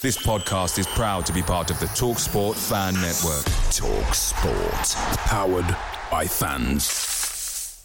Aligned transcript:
This 0.00 0.24
podcast 0.24 0.78
is 0.78 0.86
proud 0.86 1.26
to 1.26 1.32
be 1.32 1.42
part 1.42 1.72
of 1.72 1.80
the 1.80 1.86
Talk 1.86 2.20
Sport 2.20 2.56
Fan 2.56 2.94
Network. 3.00 3.42
Talk 3.72 4.14
Sport. 4.14 4.88
Powered 5.26 5.76
by 6.08 6.24
fans. 6.24 7.84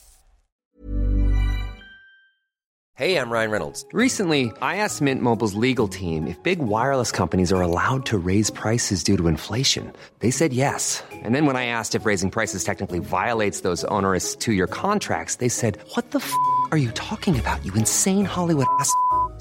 Hey, 2.93 3.17
I'm 3.17 3.31
Ryan 3.31 3.49
Reynolds. 3.49 3.83
Recently, 3.91 4.51
I 4.61 4.75
asked 4.75 5.01
Mint 5.01 5.23
Mobile's 5.23 5.55
legal 5.55 5.87
team 5.87 6.27
if 6.27 6.37
big 6.43 6.59
wireless 6.59 7.11
companies 7.11 7.51
are 7.51 7.61
allowed 7.61 8.05
to 8.05 8.19
raise 8.19 8.51
prices 8.51 9.03
due 9.03 9.17
to 9.17 9.27
inflation. 9.27 9.91
They 10.19 10.29
said 10.29 10.53
yes. 10.53 11.03
And 11.11 11.33
then 11.33 11.47
when 11.47 11.55
I 11.55 11.65
asked 11.65 11.95
if 11.95 12.05
raising 12.05 12.29
prices 12.29 12.63
technically 12.63 12.99
violates 12.99 13.61
those 13.61 13.83
onerous 13.85 14.35
two 14.35 14.53
year 14.53 14.67
contracts, 14.67 15.37
they 15.37 15.49
said, 15.49 15.79
What 15.95 16.11
the 16.11 16.19
f 16.19 16.31
are 16.69 16.77
you 16.77 16.91
talking 16.91 17.39
about, 17.39 17.65
you 17.65 17.73
insane 17.73 18.25
Hollywood 18.25 18.67
ass? 18.79 18.93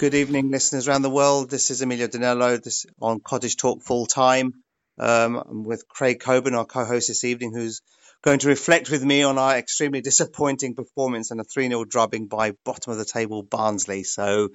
Good 0.00 0.14
evening, 0.14 0.50
listeners 0.50 0.88
around 0.88 1.02
the 1.02 1.10
world. 1.10 1.50
This 1.50 1.70
is 1.70 1.82
Emilio 1.82 2.06
Danello 2.06 2.58
this 2.62 2.86
on 3.02 3.20
Cottage 3.20 3.58
Talk 3.58 3.82
full 3.82 4.06
time. 4.06 4.54
Um, 4.98 5.36
I'm 5.36 5.62
with 5.62 5.86
Craig 5.88 6.20
Coburn, 6.20 6.54
our 6.54 6.64
co-host 6.64 7.08
this 7.08 7.22
evening, 7.22 7.52
who's 7.52 7.82
going 8.22 8.38
to 8.38 8.48
reflect 8.48 8.90
with 8.90 9.04
me 9.04 9.24
on 9.24 9.36
our 9.36 9.58
extremely 9.58 10.00
disappointing 10.00 10.74
performance 10.74 11.30
and 11.30 11.38
a 11.38 11.44
3-0 11.44 11.86
drubbing 11.86 12.28
by 12.28 12.54
bottom 12.64 12.92
of 12.92 12.98
the 12.98 13.04
table 13.04 13.42
Barnsley. 13.42 14.02
So 14.02 14.44
I'm 14.44 14.50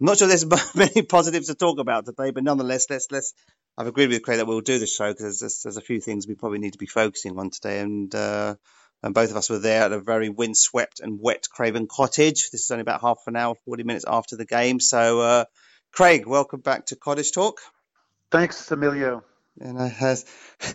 not 0.00 0.18
sure 0.18 0.26
there's 0.26 0.44
many 0.74 1.02
positives 1.02 1.46
to 1.46 1.54
talk 1.54 1.78
about 1.78 2.04
today, 2.04 2.32
but 2.32 2.42
nonetheless, 2.42 2.86
let's 2.90 3.06
let's. 3.12 3.34
I've 3.76 3.86
agreed 3.86 4.08
with 4.08 4.22
Craig 4.22 4.38
that 4.38 4.48
we'll 4.48 4.62
do 4.62 4.80
the 4.80 4.88
show 4.88 5.12
because 5.12 5.38
there's, 5.38 5.60
there's 5.62 5.76
a 5.76 5.80
few 5.80 6.00
things 6.00 6.26
we 6.26 6.34
probably 6.34 6.58
need 6.58 6.72
to 6.72 6.78
be 6.78 6.86
focusing 6.86 7.38
on 7.38 7.50
today, 7.50 7.78
and 7.78 8.12
uh, 8.16 8.56
and 9.02 9.14
both 9.14 9.30
of 9.30 9.36
us 9.36 9.50
were 9.50 9.58
there 9.58 9.82
at 9.82 9.92
a 9.92 10.00
very 10.00 10.28
windswept 10.28 11.00
and 11.00 11.18
wet 11.20 11.44
Craven 11.50 11.86
Cottage. 11.90 12.50
This 12.50 12.62
is 12.62 12.70
only 12.70 12.82
about 12.82 13.00
half 13.00 13.18
an 13.26 13.36
hour, 13.36 13.54
40 13.64 13.84
minutes 13.84 14.04
after 14.08 14.36
the 14.36 14.44
game. 14.44 14.80
So, 14.80 15.20
uh, 15.20 15.44
Craig, 15.92 16.26
welcome 16.26 16.60
back 16.60 16.86
to 16.86 16.96
Cottage 16.96 17.32
Talk. 17.32 17.60
Thanks, 18.30 18.70
Emilio. 18.70 19.22
And 19.60 19.78
I 19.80 19.88
has, 19.88 20.24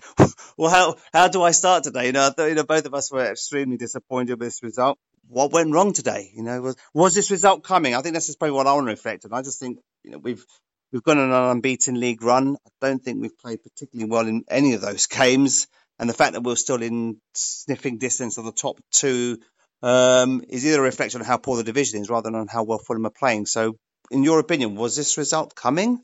well, 0.58 0.70
how 0.70 0.96
how 1.14 1.28
do 1.30 1.42
I 1.42 1.52
start 1.52 1.84
today? 1.84 2.08
You 2.08 2.12
know, 2.12 2.31
you 2.40 2.56
know, 2.56 2.64
both 2.64 2.86
of 2.86 2.94
us 2.94 3.12
were 3.12 3.25
extremely 3.25 3.78
disappointed 3.78 4.40
with 4.40 4.48
this 4.48 4.64
result. 4.64 4.98
What 5.28 5.53
went 5.53 5.74
wrong 5.74 5.94
today? 5.94 6.31
You 6.36 6.44
know, 6.44 6.62
was 6.62 6.75
was 6.94 7.16
this 7.16 7.31
result 7.31 7.64
coming? 7.64 7.96
I 7.96 8.02
think 8.02 8.14
that's 8.14 8.25
just 8.28 8.40
probably 8.40 8.56
what 8.56 8.68
I 8.68 8.74
want 8.74 8.88
to 8.88 8.92
reflect 8.92 9.24
on. 9.24 9.34
I 9.34 9.42
just 9.42 9.59
think 9.59 9.80
you 10.03 10.12
know 10.12 10.18
we've 10.18 10.46
we've 10.92 11.03
gone 11.03 11.18
on 11.18 11.31
an 11.31 11.52
unbeaten 11.52 11.98
league 11.98 12.24
run. 12.24 12.58
I 12.66 12.88
don't 12.88 13.02
think 13.02 13.22
we've 13.22 13.38
played 13.38 13.64
particularly 13.64 14.09
well 14.09 14.28
in 14.28 14.44
any 14.50 14.74
of 14.74 14.81
those 14.81 15.08
games 15.08 15.68
and 16.00 16.09
the 16.09 16.14
fact 16.14 16.34
that 16.34 16.42
we're 16.44 16.56
still 16.56 16.81
in 16.81 17.18
sniffing 17.34 17.98
distance 17.98 18.38
of 18.38 18.46
the 18.46 18.52
top 18.52 18.80
two 18.92 19.38
um, 19.81 20.44
is 20.50 20.66
either 20.66 20.80
a 20.80 20.84
reflection 20.84 21.22
on 21.22 21.28
how 21.28 21.38
poor 21.38 21.58
the 21.58 21.64
division 21.64 22.02
is 22.02 22.09
rather 22.09 22.30
than 22.30 22.36
on 22.40 22.48
how 22.48 22.64
well 22.64 22.80
Fulham 22.80 23.06
are 23.06 23.12
playing. 23.12 23.46
So, 23.46 23.76
in 24.12 24.24
your 24.24 24.40
opinion, 24.40 24.76
was 24.76 24.96
this 24.96 25.18
result 25.18 25.56
coming? 25.56 26.00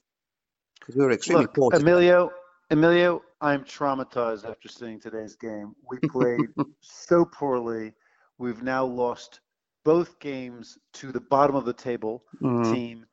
Because 0.79 0.95
we 0.95 1.03
were 1.05 1.11
extremely 1.11 1.45
Look, 1.45 1.55
poor. 1.55 1.72
Emilio, 1.72 2.31
Emilio, 2.69 3.22
I'm 3.41 3.63
traumatized 3.63 4.50
after 4.50 4.67
seeing 4.67 5.00
today's 5.00 5.35
game. 5.35 5.73
We 5.89 6.00
played 6.09 6.50
so 6.81 7.25
poorly. 7.25 7.94
We've 8.38 8.61
now 8.63 8.85
lost 8.85 9.39
both 9.85 10.19
games 10.19 10.77
to 10.94 11.11
the 11.11 11.21
bottom 11.21 11.56
of 11.56 11.66
the 11.66 11.73
table 11.73 12.23
Mhm. 12.41 12.71
team, 12.71 13.06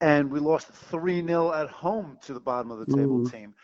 and 0.00 0.30
we 0.30 0.40
lost 0.40 0.68
3 0.90 1.24
0 1.26 1.52
at 1.52 1.68
home 1.68 2.18
to 2.22 2.34
the 2.34 2.40
bottom 2.40 2.70
of 2.70 2.78
the 2.78 2.86
table 2.96 3.20
Mhm. 3.20 3.30
team. 3.30 3.54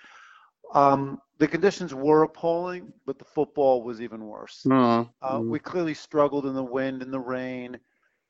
Um, 0.74 1.18
the 1.38 1.48
conditions 1.48 1.94
were 1.94 2.24
appalling, 2.24 2.92
but 3.06 3.18
the 3.18 3.24
football 3.24 3.82
was 3.82 4.00
even 4.00 4.24
worse. 4.26 4.66
Uh, 4.66 5.04
mm. 5.22 5.48
We 5.48 5.58
clearly 5.58 5.94
struggled 5.94 6.46
in 6.46 6.54
the 6.54 6.62
wind 6.62 7.02
and 7.02 7.12
the 7.12 7.20
rain, 7.20 7.78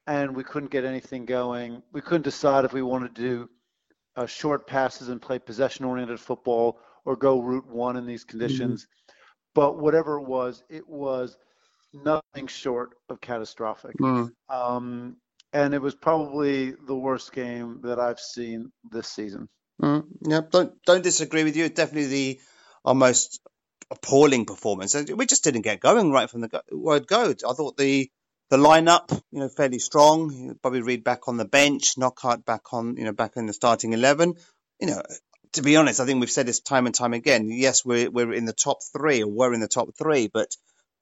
and 0.06 0.36
we 0.36 0.44
couldn't 0.44 0.70
get 0.70 0.84
anything 0.84 1.24
going. 1.24 1.82
We 1.92 2.00
couldn't 2.00 2.22
decide 2.22 2.64
if 2.64 2.72
we 2.72 2.82
wanted 2.82 3.14
to 3.16 3.22
do 3.22 3.50
uh, 4.16 4.26
short 4.26 4.66
passes 4.66 5.08
and 5.08 5.22
play 5.22 5.38
possession-oriented 5.38 6.20
football 6.20 6.80
or 7.04 7.16
go 7.16 7.40
route 7.40 7.66
one 7.66 7.96
in 7.96 8.06
these 8.06 8.24
conditions. 8.24 8.86
But 9.54 9.78
whatever 9.78 10.18
it 10.18 10.24
was, 10.24 10.62
it 10.68 10.86
was 10.86 11.36
nothing 11.92 12.46
short 12.46 12.90
of 13.08 13.20
catastrophic. 13.20 13.96
Mm. 13.98 14.32
Um, 14.48 15.16
and 15.52 15.72
it 15.72 15.80
was 15.80 15.94
probably 15.94 16.72
the 16.72 16.94
worst 16.94 17.32
game 17.32 17.80
that 17.84 17.98
I've 17.98 18.20
seen 18.20 18.70
this 18.90 19.08
season. 19.08 19.48
Mm, 19.80 20.04
yeah, 20.22 20.40
don't 20.50 20.72
don't 20.84 21.04
disagree 21.04 21.44
with 21.44 21.56
you. 21.56 21.68
Definitely 21.68 22.06
the 22.06 22.40
our 22.84 22.94
most 22.94 23.40
appalling 23.90 24.44
performance. 24.44 24.94
We 24.94 25.26
just 25.26 25.44
didn't 25.44 25.62
get 25.62 25.80
going 25.80 26.10
right 26.10 26.28
from 26.28 26.42
the 26.42 26.62
word 26.70 27.06
go. 27.06 27.30
I 27.30 27.52
thought 27.52 27.76
the 27.76 28.10
the 28.50 28.56
lineup, 28.56 29.10
you 29.30 29.40
know, 29.40 29.48
fairly 29.48 29.78
strong. 29.78 30.56
Bobby 30.62 30.80
Reid 30.80 31.04
back 31.04 31.28
on 31.28 31.36
the 31.36 31.44
bench, 31.44 31.98
Knockaert 31.98 32.46
back 32.46 32.72
on, 32.72 32.96
you 32.96 33.04
know, 33.04 33.12
back 33.12 33.32
in 33.36 33.46
the 33.46 33.52
starting 33.52 33.92
eleven. 33.92 34.34
You 34.80 34.88
know, 34.88 35.02
to 35.52 35.62
be 35.62 35.76
honest, 35.76 36.00
I 36.00 36.06
think 36.06 36.20
we've 36.20 36.30
said 36.30 36.46
this 36.46 36.60
time 36.60 36.86
and 36.86 36.94
time 36.94 37.12
again. 37.12 37.50
Yes, 37.50 37.84
we're 37.84 38.10
we're 38.10 38.32
in 38.32 38.44
the 38.44 38.52
top 38.52 38.78
three, 38.92 39.22
or 39.22 39.28
we're 39.28 39.54
in 39.54 39.60
the 39.60 39.68
top 39.68 39.88
three, 39.98 40.28
but 40.28 40.48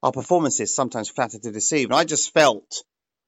our 0.02 0.12
performances 0.12 0.74
sometimes 0.74 1.08
flatter 1.08 1.38
to 1.38 1.52
deceive. 1.52 1.90
And 1.90 1.98
I 1.98 2.04
just 2.04 2.32
felt 2.32 2.82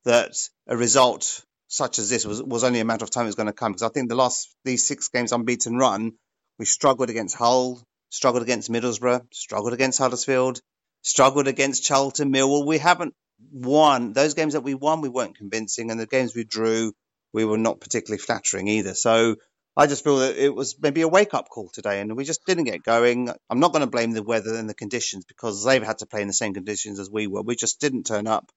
that 0.05 0.37
a 0.67 0.77
result 0.77 1.45
such 1.69 1.99
as 1.99 2.09
this 2.09 2.25
was 2.25 2.43
was 2.43 2.65
only 2.65 2.81
a 2.81 2.85
matter 2.85 3.05
of 3.05 3.11
time 3.11 3.25
it 3.25 3.27
was 3.27 3.35
going 3.35 3.47
to 3.47 3.53
come 3.53 3.73
because 3.73 3.83
I 3.83 3.91
think 3.91 4.09
the 4.09 4.15
last 4.15 4.55
these 4.65 4.87
six 4.87 5.09
games 5.09 5.33
unbeaten 5.33 5.77
run 5.77 6.13
we 6.59 6.65
struggled 6.65 7.09
against 7.09 7.37
Hull, 7.37 7.81
struggled 8.11 8.43
against 8.43 8.71
Middlesbrough, 8.71 9.33
struggled 9.33 9.73
against 9.73 9.99
Huddersfield, 9.99 10.61
struggled 11.03 11.49
against 11.49 11.85
Charlton, 11.85 12.33
Millwall. 12.33 12.67
We 12.67 12.79
haven't 12.79 13.15
won 13.53 14.13
those 14.13 14.35
games 14.35 14.55
that 14.55 14.63
we 14.63 14.75
won. 14.75 15.01
We 15.01 15.09
weren't 15.09 15.37
convincing, 15.37 15.91
and 15.91 16.01
the 16.01 16.07
games 16.07 16.35
we 16.35 16.45
drew, 16.45 16.93
we 17.33 17.45
were 17.45 17.59
not 17.59 17.81
particularly 17.81 18.19
flattering 18.19 18.69
either. 18.69 18.95
So 18.95 19.37
I 19.77 19.87
just 19.87 20.03
feel 20.03 20.19
that 20.19 20.37
it 20.37 20.55
was 20.55 20.77
maybe 20.81 21.03
a 21.03 21.09
wake 21.09 21.35
up 21.35 21.49
call 21.49 21.71
today, 21.73 22.01
and 22.01 22.17
we 22.17 22.25
just 22.25 22.45
didn't 22.47 22.65
get 22.65 22.83
going. 22.83 23.31
I'm 23.49 23.61
not 23.61 23.73
going 23.73 23.85
to 23.85 23.91
blame 23.91 24.11
the 24.11 24.23
weather 24.23 24.57
and 24.57 24.69
the 24.69 24.75
conditions 24.75 25.25
because 25.25 25.65
they've 25.65 25.83
had 25.83 25.99
to 25.99 26.07
play 26.07 26.21
in 26.21 26.27
the 26.27 26.35
same 26.35 26.55
conditions 26.55 26.99
as 26.99 27.11
we 27.11 27.27
were. 27.27 27.43
We 27.43 27.57
just 27.57 27.81
didn't 27.81 28.05
turn 28.05 28.27
up 28.27 28.51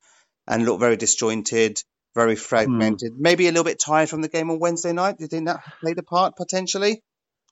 and 0.48 0.66
look 0.66 0.80
very 0.80 0.98
disjointed, 0.98 1.82
very 2.16 2.36
fragmented, 2.36 3.14
hmm. 3.14 3.22
maybe 3.22 3.48
a 3.48 3.52
little 3.52 3.64
bit 3.64 3.80
tired 3.80 4.10
from 4.10 4.22
the 4.22 4.30
game 4.30 4.50
on 4.50 4.60
Wednesday 4.60 4.94
night. 4.94 5.18
Do 5.18 5.24
you 5.24 5.28
think 5.28 5.46
that 5.46 5.62
played 5.80 6.00
a 6.00 6.04
part 6.04 6.36
potentially? 6.36 7.04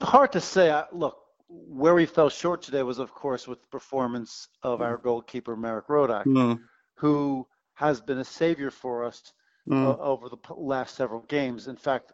Hard 0.01 0.31
to 0.31 0.41
say. 0.41 0.71
I, 0.71 0.85
look, 0.91 1.17
where 1.49 1.95
we 1.95 2.05
fell 2.05 2.29
short 2.29 2.61
today 2.61 2.83
was, 2.83 2.99
of 2.99 3.11
course, 3.11 3.47
with 3.47 3.59
the 3.61 3.67
performance 3.67 4.47
of 4.63 4.81
our 4.81 4.97
goalkeeper, 4.97 5.55
Marek 5.55 5.87
Rodak, 5.87 6.25
Mm, 6.25 6.59
who 6.95 7.47
has 7.73 8.01
been 8.01 8.19
a 8.19 8.25
savior 8.25 8.69
for 8.71 9.03
us 9.03 9.33
mm, 9.67 9.83
uh, 9.83 9.97
over 9.97 10.29
the 10.29 10.37
last 10.53 10.95
several 10.95 11.21
games. 11.21 11.67
In 11.67 11.75
fact, 11.75 12.13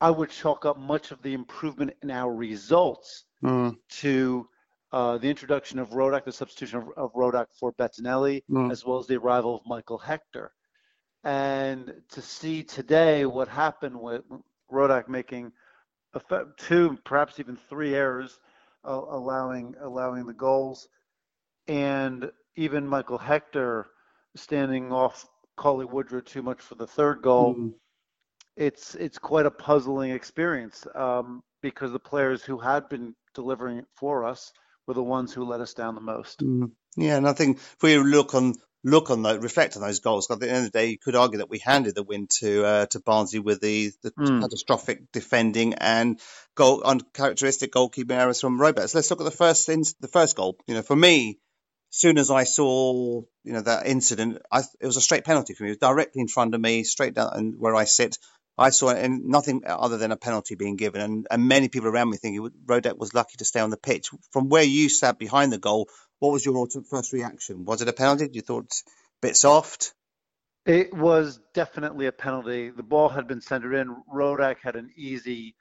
I 0.00 0.10
would 0.10 0.30
chalk 0.30 0.66
up 0.66 0.78
much 0.78 1.12
of 1.12 1.22
the 1.22 1.32
improvement 1.32 1.92
in 2.02 2.10
our 2.10 2.34
results 2.34 3.24
mm, 3.44 3.76
to 4.00 4.48
uh, 4.90 5.18
the 5.18 5.30
introduction 5.30 5.78
of 5.78 5.90
Rodak, 5.90 6.24
the 6.24 6.32
substitution 6.32 6.78
of, 6.78 6.88
of 6.96 7.12
Rodak 7.14 7.46
for 7.58 7.72
Bettinelli, 7.72 8.42
Mm. 8.50 8.72
as 8.72 8.84
well 8.84 8.98
as 8.98 9.06
the 9.06 9.16
arrival 9.16 9.54
of 9.54 9.62
Michael 9.66 9.98
Hector. 9.98 10.52
And 11.24 12.02
to 12.10 12.20
see 12.20 12.64
today 12.64 13.26
what 13.26 13.46
happened 13.46 14.00
with 14.00 14.22
Rodak 14.70 15.08
making 15.08 15.52
a 16.14 16.20
two, 16.58 16.98
perhaps 17.04 17.38
even 17.38 17.56
three 17.56 17.94
errors, 17.94 18.40
uh, 18.84 19.00
allowing 19.10 19.74
allowing 19.80 20.26
the 20.26 20.34
goals. 20.34 20.88
and 21.68 22.30
even 22.54 22.86
Michael 22.86 23.18
Hector 23.18 23.86
standing 24.36 24.92
off 24.92 25.26
Cauley 25.56 25.86
Woodrow 25.86 26.20
too 26.20 26.42
much 26.42 26.60
for 26.60 26.74
the 26.74 26.86
third 26.86 27.22
goal. 27.22 27.54
Mm. 27.54 27.72
It's 28.56 28.94
it's 28.94 29.18
quite 29.18 29.46
a 29.46 29.50
puzzling 29.50 30.10
experience 30.10 30.86
um, 30.94 31.42
because 31.62 31.92
the 31.92 31.98
players 31.98 32.42
who 32.42 32.58
had 32.58 32.88
been 32.88 33.14
delivering 33.34 33.84
for 33.96 34.26
us 34.26 34.52
were 34.86 34.94
the 34.94 35.02
ones 35.02 35.32
who 35.32 35.44
let 35.44 35.60
us 35.60 35.74
down 35.74 35.94
the 35.94 36.00
most. 36.00 36.40
Mm. 36.40 36.72
Yeah, 36.96 37.16
and 37.16 37.28
I 37.28 37.32
think 37.32 37.56
if 37.56 37.82
we 37.82 37.96
look 37.96 38.34
on 38.34 38.54
look 38.84 39.10
on 39.10 39.22
those, 39.22 39.38
reflect 39.38 39.76
on 39.76 39.82
those 39.82 40.00
goals. 40.00 40.30
At 40.30 40.40
the 40.40 40.48
end 40.48 40.66
of 40.66 40.72
the 40.72 40.78
day, 40.78 40.86
you 40.90 40.98
could 40.98 41.14
argue 41.14 41.38
that 41.38 41.48
we 41.48 41.58
handed 41.58 41.94
the 41.94 42.02
win 42.02 42.26
to 42.40 42.64
uh, 42.64 42.86
to 42.86 43.00
Barnsley 43.00 43.38
with 43.38 43.60
the, 43.60 43.92
the 44.02 44.10
mm. 44.10 44.40
catastrophic 44.40 45.12
defending 45.12 45.74
and 45.74 46.20
goal 46.54 46.82
uncharacteristic 46.82 47.72
goalkeeping 47.72 48.12
errors 48.12 48.40
from 48.40 48.60
Roberts. 48.60 48.94
Let's 48.94 49.10
look 49.10 49.20
at 49.20 49.24
the 49.24 49.30
first 49.30 49.66
the 49.66 50.08
first 50.12 50.36
goal. 50.36 50.58
You 50.66 50.74
know, 50.74 50.82
for 50.82 50.96
me, 50.96 51.38
as 51.90 51.98
soon 51.98 52.18
as 52.18 52.30
I 52.30 52.44
saw 52.44 53.22
you 53.44 53.52
know 53.52 53.62
that 53.62 53.86
incident, 53.86 54.38
I, 54.50 54.62
it 54.80 54.86
was 54.86 54.96
a 54.96 55.00
straight 55.00 55.24
penalty 55.24 55.54
for 55.54 55.62
me. 55.64 55.70
It 55.70 55.72
was 55.72 55.78
directly 55.78 56.20
in 56.20 56.28
front 56.28 56.54
of 56.54 56.60
me, 56.60 56.84
straight 56.84 57.14
down 57.14 57.54
where 57.58 57.74
I 57.74 57.84
sit. 57.84 58.18
I 58.58 58.68
saw 58.68 58.90
it, 58.90 59.02
and 59.02 59.24
nothing 59.24 59.62
other 59.66 59.96
than 59.96 60.12
a 60.12 60.16
penalty 60.16 60.56
being 60.56 60.76
given, 60.76 61.00
and, 61.00 61.26
and 61.30 61.48
many 61.48 61.68
people 61.68 61.88
around 61.88 62.10
me 62.10 62.18
thinking 62.18 62.50
Rodak 62.66 62.98
was 62.98 63.14
lucky 63.14 63.36
to 63.38 63.46
stay 63.46 63.60
on 63.60 63.70
the 63.70 63.78
pitch. 63.78 64.10
From 64.30 64.50
where 64.50 64.62
you 64.62 64.90
sat 64.90 65.18
behind 65.18 65.52
the 65.52 65.58
goal, 65.58 65.88
what 66.18 66.32
was 66.32 66.44
your 66.44 66.68
first 66.88 67.14
reaction? 67.14 67.64
Was 67.64 67.80
it 67.80 67.88
a 67.88 67.94
penalty? 67.94 68.26
Did 68.26 68.36
you 68.36 68.42
thought 68.42 68.70
a 68.70 69.26
bit 69.26 69.36
soft? 69.36 69.94
It 70.66 70.94
was 70.94 71.40
definitely 71.54 72.06
a 72.06 72.12
penalty. 72.12 72.70
The 72.70 72.84
ball 72.84 73.08
had 73.08 73.26
been 73.26 73.40
centered 73.40 73.74
in. 73.74 73.96
Rodak 74.14 74.58
had 74.62 74.76
an 74.76 74.90
easy 74.96 75.56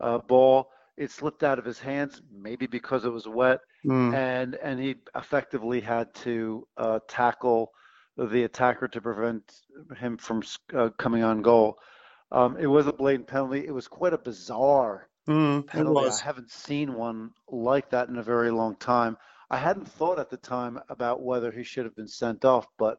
uh, 0.00 0.18
ball. 0.18 0.70
It 0.96 1.10
slipped 1.10 1.42
out 1.42 1.58
of 1.58 1.64
his 1.64 1.78
hands, 1.78 2.22
maybe 2.32 2.66
because 2.66 3.04
it 3.04 3.10
was 3.10 3.28
wet, 3.28 3.60
mm. 3.84 4.14
and 4.14 4.54
and 4.54 4.80
he 4.80 4.96
effectively 5.14 5.80
had 5.80 6.14
to 6.14 6.66
uh, 6.76 7.00
tackle 7.06 7.72
the 8.16 8.44
attacker 8.44 8.88
to 8.88 9.00
prevent 9.00 9.42
him 9.98 10.16
from 10.16 10.42
uh, 10.74 10.88
coming 10.96 11.22
on 11.22 11.42
goal. 11.42 11.78
Um, 12.32 12.56
it 12.58 12.66
was 12.66 12.86
a 12.86 12.92
blatant 12.92 13.28
penalty. 13.28 13.66
It 13.66 13.74
was 13.74 13.88
quite 13.88 14.14
a 14.14 14.18
bizarre 14.18 15.08
mm, 15.28 15.66
penalty. 15.66 16.08
I 16.08 16.24
haven't 16.24 16.50
seen 16.50 16.94
one 16.94 17.30
like 17.48 17.90
that 17.90 18.08
in 18.08 18.16
a 18.16 18.22
very 18.22 18.50
long 18.50 18.76
time. 18.76 19.16
I 19.50 19.58
hadn't 19.58 19.88
thought 19.88 20.18
at 20.18 20.30
the 20.30 20.36
time 20.36 20.80
about 20.88 21.22
whether 21.22 21.52
he 21.52 21.62
should 21.62 21.84
have 21.84 21.94
been 21.94 22.08
sent 22.08 22.44
off, 22.44 22.66
but 22.78 22.98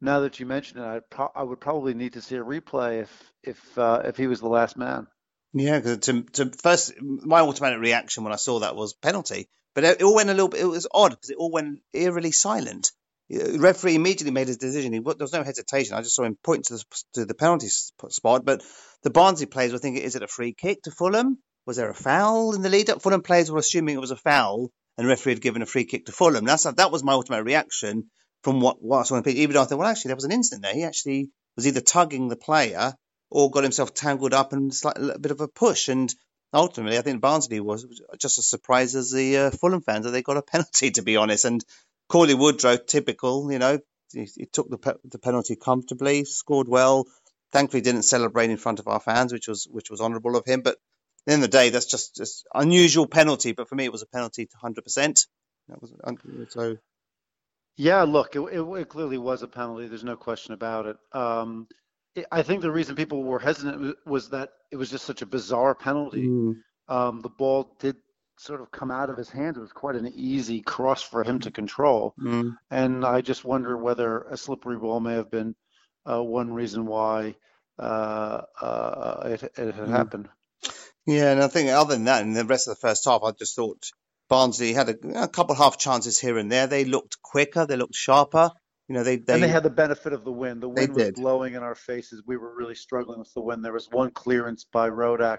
now 0.00 0.20
that 0.20 0.38
you 0.38 0.46
mention 0.46 0.78
it, 0.78 1.04
pro- 1.10 1.32
i 1.34 1.42
would 1.42 1.60
probably 1.60 1.94
need 1.94 2.12
to 2.12 2.22
see 2.22 2.36
a 2.36 2.44
replay 2.44 3.02
if 3.02 3.32
if 3.42 3.78
uh, 3.78 4.02
if 4.04 4.16
he 4.16 4.26
was 4.26 4.40
the 4.40 4.48
last 4.48 4.76
man. 4.76 5.06
Yeah, 5.58 5.78
because 5.78 5.98
to, 6.00 6.22
to 6.22 6.50
first, 6.62 6.92
my 7.00 7.40
automatic 7.40 7.80
reaction 7.80 8.24
when 8.24 8.32
I 8.32 8.36
saw 8.36 8.58
that 8.58 8.76
was 8.76 8.92
penalty, 8.92 9.48
but 9.74 9.84
it, 9.84 10.02
all 10.02 10.14
went 10.14 10.28
a 10.28 10.34
little 10.34 10.48
bit. 10.48 10.60
It 10.60 10.66
was 10.66 10.86
odd 10.92 11.12
because 11.12 11.30
it 11.30 11.38
all 11.38 11.50
went 11.50 11.80
eerily 11.94 12.30
silent. 12.30 12.92
The 13.30 13.58
referee 13.58 13.94
immediately 13.94 14.32
made 14.32 14.48
his 14.48 14.58
decision. 14.58 14.92
He, 14.92 14.98
there 14.98 15.14
was 15.18 15.32
no 15.32 15.42
hesitation. 15.42 15.96
I 15.96 16.02
just 16.02 16.14
saw 16.14 16.24
him 16.24 16.36
point 16.44 16.66
to 16.66 16.74
the, 16.74 16.84
to 17.14 17.24
the 17.24 17.34
penalty 17.34 17.68
spot. 17.68 18.44
But 18.44 18.62
the 19.02 19.10
Barnsley 19.10 19.46
players 19.46 19.72
were 19.72 19.78
thinking, 19.78 20.02
is 20.02 20.14
it 20.14 20.22
a 20.22 20.28
free 20.28 20.52
kick 20.52 20.82
to 20.82 20.90
Fulham? 20.90 21.38
Was 21.64 21.78
there 21.78 21.88
a 21.88 21.94
foul 21.94 22.54
in 22.54 22.60
the 22.60 22.68
lead 22.68 22.90
up? 22.90 23.00
Fulham 23.00 23.22
players 23.22 23.50
were 23.50 23.58
assuming 23.58 23.96
it 23.96 24.00
was 24.00 24.10
a 24.10 24.16
foul 24.16 24.70
and 24.98 25.06
the 25.06 25.08
referee 25.08 25.32
had 25.32 25.42
given 25.42 25.62
a 25.62 25.66
free 25.66 25.86
kick 25.86 26.06
to 26.06 26.12
Fulham. 26.12 26.44
That's 26.44 26.64
that 26.64 26.92
was 26.92 27.02
my 27.02 27.14
automatic 27.14 27.46
reaction 27.46 28.10
from 28.42 28.60
what, 28.60 28.76
what 28.82 28.98
I 28.98 29.02
saw 29.04 29.14
on 29.14 29.22
the 29.22 29.30
pitch. 29.30 29.38
Even 29.38 29.54
though 29.54 29.62
I 29.62 29.64
thought, 29.64 29.78
well, 29.78 29.88
actually, 29.88 30.10
there 30.10 30.16
was 30.16 30.24
an 30.24 30.32
incident 30.32 30.62
there. 30.62 30.74
He 30.74 30.84
actually 30.84 31.30
was 31.56 31.66
either 31.66 31.80
tugging 31.80 32.28
the 32.28 32.36
player 32.36 32.94
or 33.30 33.50
got 33.50 33.64
himself 33.64 33.94
tangled 33.94 34.34
up 34.34 34.52
and 34.52 34.72
like 34.84 34.98
a 34.98 35.18
bit 35.18 35.32
of 35.32 35.40
a 35.40 35.48
push. 35.48 35.88
And 35.88 36.14
ultimately, 36.52 36.98
I 36.98 37.02
think 37.02 37.20
Barnsley 37.20 37.60
was 37.60 37.86
just 38.18 38.38
as 38.38 38.46
surprised 38.46 38.94
as 38.94 39.10
the 39.10 39.36
uh, 39.36 39.50
Fulham 39.50 39.82
fans 39.82 40.04
that 40.04 40.10
they 40.10 40.22
got 40.22 40.36
a 40.36 40.42
penalty, 40.54 40.90
to 40.92 41.02
be 41.02 41.16
honest. 41.16 41.44
And 41.44 41.64
Cauley 42.08 42.34
Woodrow, 42.34 42.76
typical, 42.76 43.50
you 43.50 43.58
know, 43.58 43.78
he, 44.12 44.28
he 44.36 44.46
took 44.46 44.70
the, 44.70 44.78
pe- 44.78 44.92
the 45.04 45.18
penalty 45.18 45.56
comfortably, 45.56 46.24
scored 46.24 46.68
well. 46.68 47.06
Thankfully, 47.52 47.80
didn't 47.80 48.02
celebrate 48.02 48.50
in 48.50 48.56
front 48.56 48.80
of 48.80 48.88
our 48.88 49.00
fans, 49.00 49.32
which 49.32 49.48
was 49.48 49.66
which 49.70 49.88
was 49.88 50.00
honourable 50.00 50.36
of 50.36 50.44
him. 50.44 50.62
But 50.62 50.76
the 51.26 51.32
end 51.32 51.44
of 51.44 51.50
the 51.50 51.56
day, 51.56 51.70
that's 51.70 51.86
just 51.86 52.16
just 52.16 52.46
unusual 52.54 53.06
penalty. 53.06 53.52
But 53.52 53.68
for 53.68 53.76
me, 53.76 53.84
it 53.84 53.92
was 53.92 54.02
a 54.02 54.06
penalty 54.06 54.46
to 54.46 54.56
hundred 54.56 54.82
percent. 54.82 55.26
That 55.68 55.80
was 55.80 55.92
so. 56.50 56.76
Yeah, 57.76 58.02
look, 58.02 58.34
it, 58.34 58.40
it, 58.40 58.60
it, 58.60 58.88
clearly 58.88 59.18
was 59.18 59.42
a 59.42 59.48
penalty. 59.48 59.86
There's 59.86 60.04
no 60.04 60.16
question 60.16 60.54
about 60.54 60.86
it. 60.86 60.96
Um. 61.12 61.68
I 62.32 62.42
think 62.42 62.62
the 62.62 62.70
reason 62.70 62.96
people 62.96 63.22
were 63.22 63.38
hesitant 63.38 63.96
was 64.06 64.30
that 64.30 64.50
it 64.70 64.76
was 64.76 64.90
just 64.90 65.04
such 65.04 65.22
a 65.22 65.26
bizarre 65.26 65.74
penalty. 65.74 66.26
Mm. 66.26 66.56
Um, 66.88 67.20
the 67.20 67.28
ball 67.28 67.76
did 67.78 67.96
sort 68.38 68.60
of 68.60 68.70
come 68.70 68.90
out 68.90 69.10
of 69.10 69.16
his 69.16 69.30
hands. 69.30 69.56
It 69.56 69.60
was 69.60 69.72
quite 69.72 69.96
an 69.96 70.12
easy 70.14 70.60
cross 70.60 71.02
for 71.02 71.24
him 71.24 71.40
to 71.40 71.50
control. 71.50 72.14
Mm. 72.20 72.56
And 72.70 73.04
I 73.04 73.20
just 73.20 73.44
wonder 73.44 73.76
whether 73.76 74.22
a 74.22 74.36
slippery 74.36 74.78
ball 74.78 75.00
may 75.00 75.14
have 75.14 75.30
been 75.30 75.54
uh, 76.04 76.22
one 76.22 76.52
reason 76.52 76.86
why 76.86 77.34
uh, 77.78 78.42
uh, 78.60 79.22
it, 79.24 79.42
it, 79.42 79.74
had 79.74 79.86
mm. 79.86 79.88
happened. 79.88 80.28
Yeah, 81.06 81.32
and 81.32 81.42
I 81.42 81.48
think 81.48 81.70
other 81.70 81.94
than 81.94 82.04
that, 82.04 82.22
in 82.22 82.32
the 82.32 82.44
rest 82.44 82.68
of 82.68 82.76
the 82.76 82.80
first 82.80 83.04
half, 83.04 83.22
I 83.22 83.32
just 83.32 83.54
thought 83.54 83.90
Barnsley 84.28 84.72
had 84.72 84.88
a, 84.88 85.22
a 85.22 85.28
couple 85.28 85.54
half 85.54 85.78
chances 85.78 86.18
here 86.18 86.36
and 86.38 86.50
there. 86.50 86.66
They 86.66 86.84
looked 86.84 87.22
quicker, 87.22 87.66
they 87.66 87.76
looked 87.76 87.94
sharper. 87.94 88.50
You 88.88 88.94
know, 88.94 89.02
they, 89.02 89.16
they 89.16 89.34
and 89.34 89.42
they 89.42 89.48
had 89.48 89.64
the 89.64 89.70
benefit 89.70 90.12
of 90.12 90.24
the 90.24 90.32
wind. 90.32 90.62
The 90.62 90.68
wind 90.68 90.94
was 90.94 91.04
did. 91.04 91.14
blowing 91.16 91.54
in 91.54 91.62
our 91.62 91.74
faces. 91.74 92.22
We 92.24 92.36
were 92.36 92.54
really 92.54 92.76
struggling 92.76 93.18
with 93.18 93.32
the 93.34 93.40
wind. 93.40 93.64
There 93.64 93.72
was 93.72 93.88
one 93.90 94.10
clearance 94.10 94.64
by 94.72 94.88
Rodak, 94.90 95.38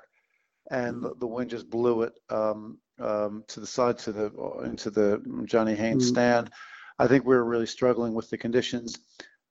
and 0.70 1.02
the, 1.02 1.14
the 1.18 1.28
wind 1.28 1.50
just 1.50 1.70
blew 1.70 2.02
it 2.02 2.14
um, 2.30 2.78
um, 3.00 3.46
to 3.48 3.62
the 3.62 3.68
side 3.68 4.00
to 4.00 4.12
the 4.12 4.62
into 4.66 4.90
the 4.90 5.44
Johnny 5.46 5.76
Haynes 5.76 6.04
mm-hmm. 6.04 6.14
stand. 6.14 6.52
I 7.00 7.08
think 7.08 7.26
we 7.26 7.36
were 7.36 7.46
really 7.46 7.68
struggling 7.68 8.14
with 8.14 8.30
the 8.30 8.38
conditions. 8.38 9.00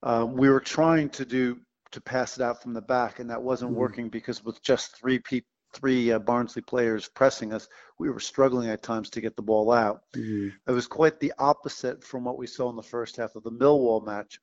Um, 0.02 0.34
we 0.34 0.50
were 0.50 0.60
trying 0.60 1.08
to 1.10 1.24
do 1.24 1.58
to 1.92 2.00
pass 2.02 2.36
it 2.36 2.42
out 2.42 2.62
from 2.62 2.74
the 2.74 2.82
back, 2.82 3.18
and 3.18 3.30
that 3.30 3.42
wasn't 3.42 3.70
mm-hmm. 3.70 3.80
working 3.80 4.08
because 4.10 4.44
with 4.44 4.62
just 4.62 4.98
three 4.98 5.20
people 5.20 5.48
three 5.76 6.12
uh, 6.12 6.18
Barnsley 6.18 6.62
players 6.62 7.08
pressing 7.08 7.52
us, 7.52 7.68
we 7.98 8.10
were 8.10 8.20
struggling 8.20 8.70
at 8.70 8.82
times 8.82 9.10
to 9.10 9.20
get 9.20 9.36
the 9.36 9.42
ball 9.42 9.70
out. 9.70 10.02
Mm-hmm. 10.14 10.48
It 10.66 10.72
was 10.72 10.86
quite 10.86 11.20
the 11.20 11.32
opposite 11.38 12.02
from 12.02 12.24
what 12.24 12.38
we 12.38 12.46
saw 12.46 12.70
in 12.70 12.76
the 12.76 12.82
first 12.82 13.16
half 13.16 13.36
of 13.36 13.42
the 13.42 13.52
Millwall 13.52 14.04
match, 14.04 14.40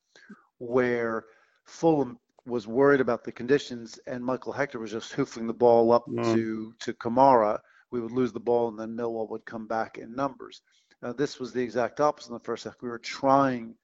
where 0.59 1.25
Fulham 1.65 2.19
was 2.45 2.67
worried 2.67 3.01
about 3.01 3.23
the 3.23 3.31
conditions 3.31 3.99
and 4.05 4.23
Michael 4.23 4.53
Hector 4.53 4.79
was 4.79 4.91
just 4.91 5.13
hoofing 5.13 5.47
the 5.47 5.53
ball 5.53 5.91
up 5.91 6.05
mm-hmm. 6.07 6.33
to 6.33 6.73
to 6.79 6.93
Kamara. 6.93 7.59
We 7.91 8.01
would 8.01 8.11
lose 8.11 8.33
the 8.33 8.39
ball 8.39 8.69
and 8.69 8.79
then 8.79 8.97
Millwall 8.97 9.29
would 9.29 9.45
come 9.45 9.67
back 9.67 9.97
in 9.97 10.15
numbers. 10.15 10.61
Now, 11.01 11.13
this 11.13 11.39
was 11.39 11.51
the 11.51 11.61
exact 11.61 11.99
opposite 11.99 12.29
in 12.29 12.33
the 12.35 12.39
first 12.39 12.63
half. 12.63 12.75
We 12.81 12.89
were 12.89 12.99
trying 12.99 13.75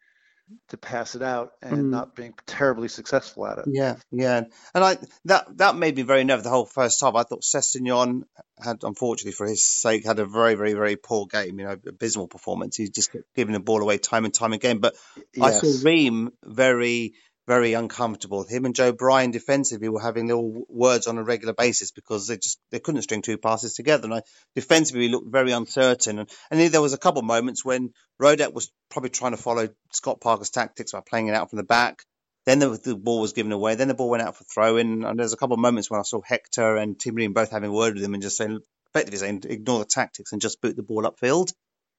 to 0.70 0.78
pass 0.78 1.16
it 1.16 1.22
out 1.22 1.54
and 1.62 1.78
mm. 1.78 1.90
not 1.90 2.16
being 2.16 2.34
terribly 2.46 2.88
successful 2.88 3.48
at 3.48 3.60
it. 3.60 3.66
Yeah, 3.68 3.96
yeah, 4.12 4.44
and 4.74 4.84
I 4.84 4.98
that 5.26 5.58
that 5.58 5.76
made 5.76 5.96
me 5.96 6.04
very 6.04 6.24
nervous 6.24 6.44
the 6.44 6.50
whole 6.50 6.66
first 6.66 7.02
half. 7.02 7.16
I 7.16 7.24
thought 7.24 7.44
Sessegnon 7.44 8.24
had, 8.62 8.84
unfortunately 8.84 9.32
for 9.32 9.48
his 9.48 9.66
sake, 9.66 10.06
had 10.06 10.20
a 10.20 10.26
very, 10.26 10.56
very, 10.56 10.74
very 10.74 10.96
poor 10.96 11.26
game. 11.28 11.60
You 11.60 11.66
know, 11.66 11.78
abysmal 11.88 12.28
performance. 12.28 12.78
He's 12.78 12.92
just 12.92 13.16
giving 13.36 13.54
the 13.54 13.60
ball 13.60 13.82
away 13.82 13.98
time 13.98 14.26
and 14.26 14.34
time 14.34 14.54
again. 14.54 14.80
But 14.80 14.96
yes. 15.34 15.64
I 15.64 15.68
saw 15.68 15.88
Ream 15.88 16.32
very 16.44 17.14
very 17.50 17.74
uncomfortable. 17.74 18.46
Him 18.48 18.66
and 18.66 18.76
Joe 18.76 18.92
Bryan 18.92 19.32
defensively 19.32 19.90
were 19.90 20.00
having 20.00 20.28
little 20.28 20.66
words 20.70 21.08
on 21.08 21.18
a 21.18 21.24
regular 21.24 21.56
basis 21.56 21.90
because 21.90 22.28
they 22.28 22.38
just 22.38 22.60
they 22.70 22.78
couldn't 22.80 23.02
string 23.02 23.24
two 23.24 23.40
passes 23.40 23.74
together. 23.74 24.04
And 24.06 24.14
I, 24.14 24.22
defensively 24.54 25.10
looked 25.10 25.32
very 25.32 25.52
uncertain. 25.52 26.20
And, 26.20 26.30
and 26.52 26.72
there 26.72 26.80
was 26.80 26.94
a 26.94 27.00
couple 27.00 27.22
of 27.22 27.26
moments 27.26 27.66
when 27.66 27.90
Rodak 28.22 28.54
was 28.54 28.72
probably 28.92 29.10
trying 29.10 29.32
to 29.32 29.42
follow 29.42 29.68
Scott 29.92 30.22
Parker's 30.22 30.52
tactics 30.52 30.92
by 30.92 31.02
playing 31.02 31.30
it 31.30 31.34
out 31.34 31.50
from 31.50 31.58
the 31.58 31.64
back. 31.64 32.04
Then 32.46 32.60
the, 32.60 32.70
the 32.70 32.96
ball 32.96 33.20
was 33.20 33.34
given 33.34 33.52
away. 33.52 33.74
Then 33.74 33.88
the 33.88 33.96
ball 33.96 34.12
went 34.12 34.22
out 34.22 34.38
for 34.38 34.44
throw 34.44 34.78
in. 34.78 35.04
And 35.04 35.18
there's 35.18 35.34
a 35.34 35.38
couple 35.38 35.56
of 35.56 35.60
moments 35.60 35.90
when 35.90 36.00
I 36.00 36.04
saw 36.04 36.22
Hector 36.24 36.78
and 36.78 37.00
Tim 37.00 37.16
Ream 37.16 37.34
both 37.34 37.50
having 37.50 37.72
a 37.72 37.74
word 37.74 37.96
with 37.96 38.04
him 38.04 38.14
and 38.14 38.22
just 38.22 38.38
saying, 38.38 38.60
effectively 38.94 39.18
saying, 39.18 39.46
ignore 39.50 39.80
the 39.80 39.86
tactics 39.86 40.34
and 40.34 40.40
just 40.42 40.62
boot 40.62 40.76
the 40.76 40.84
ball 40.84 41.02
upfield. 41.02 41.52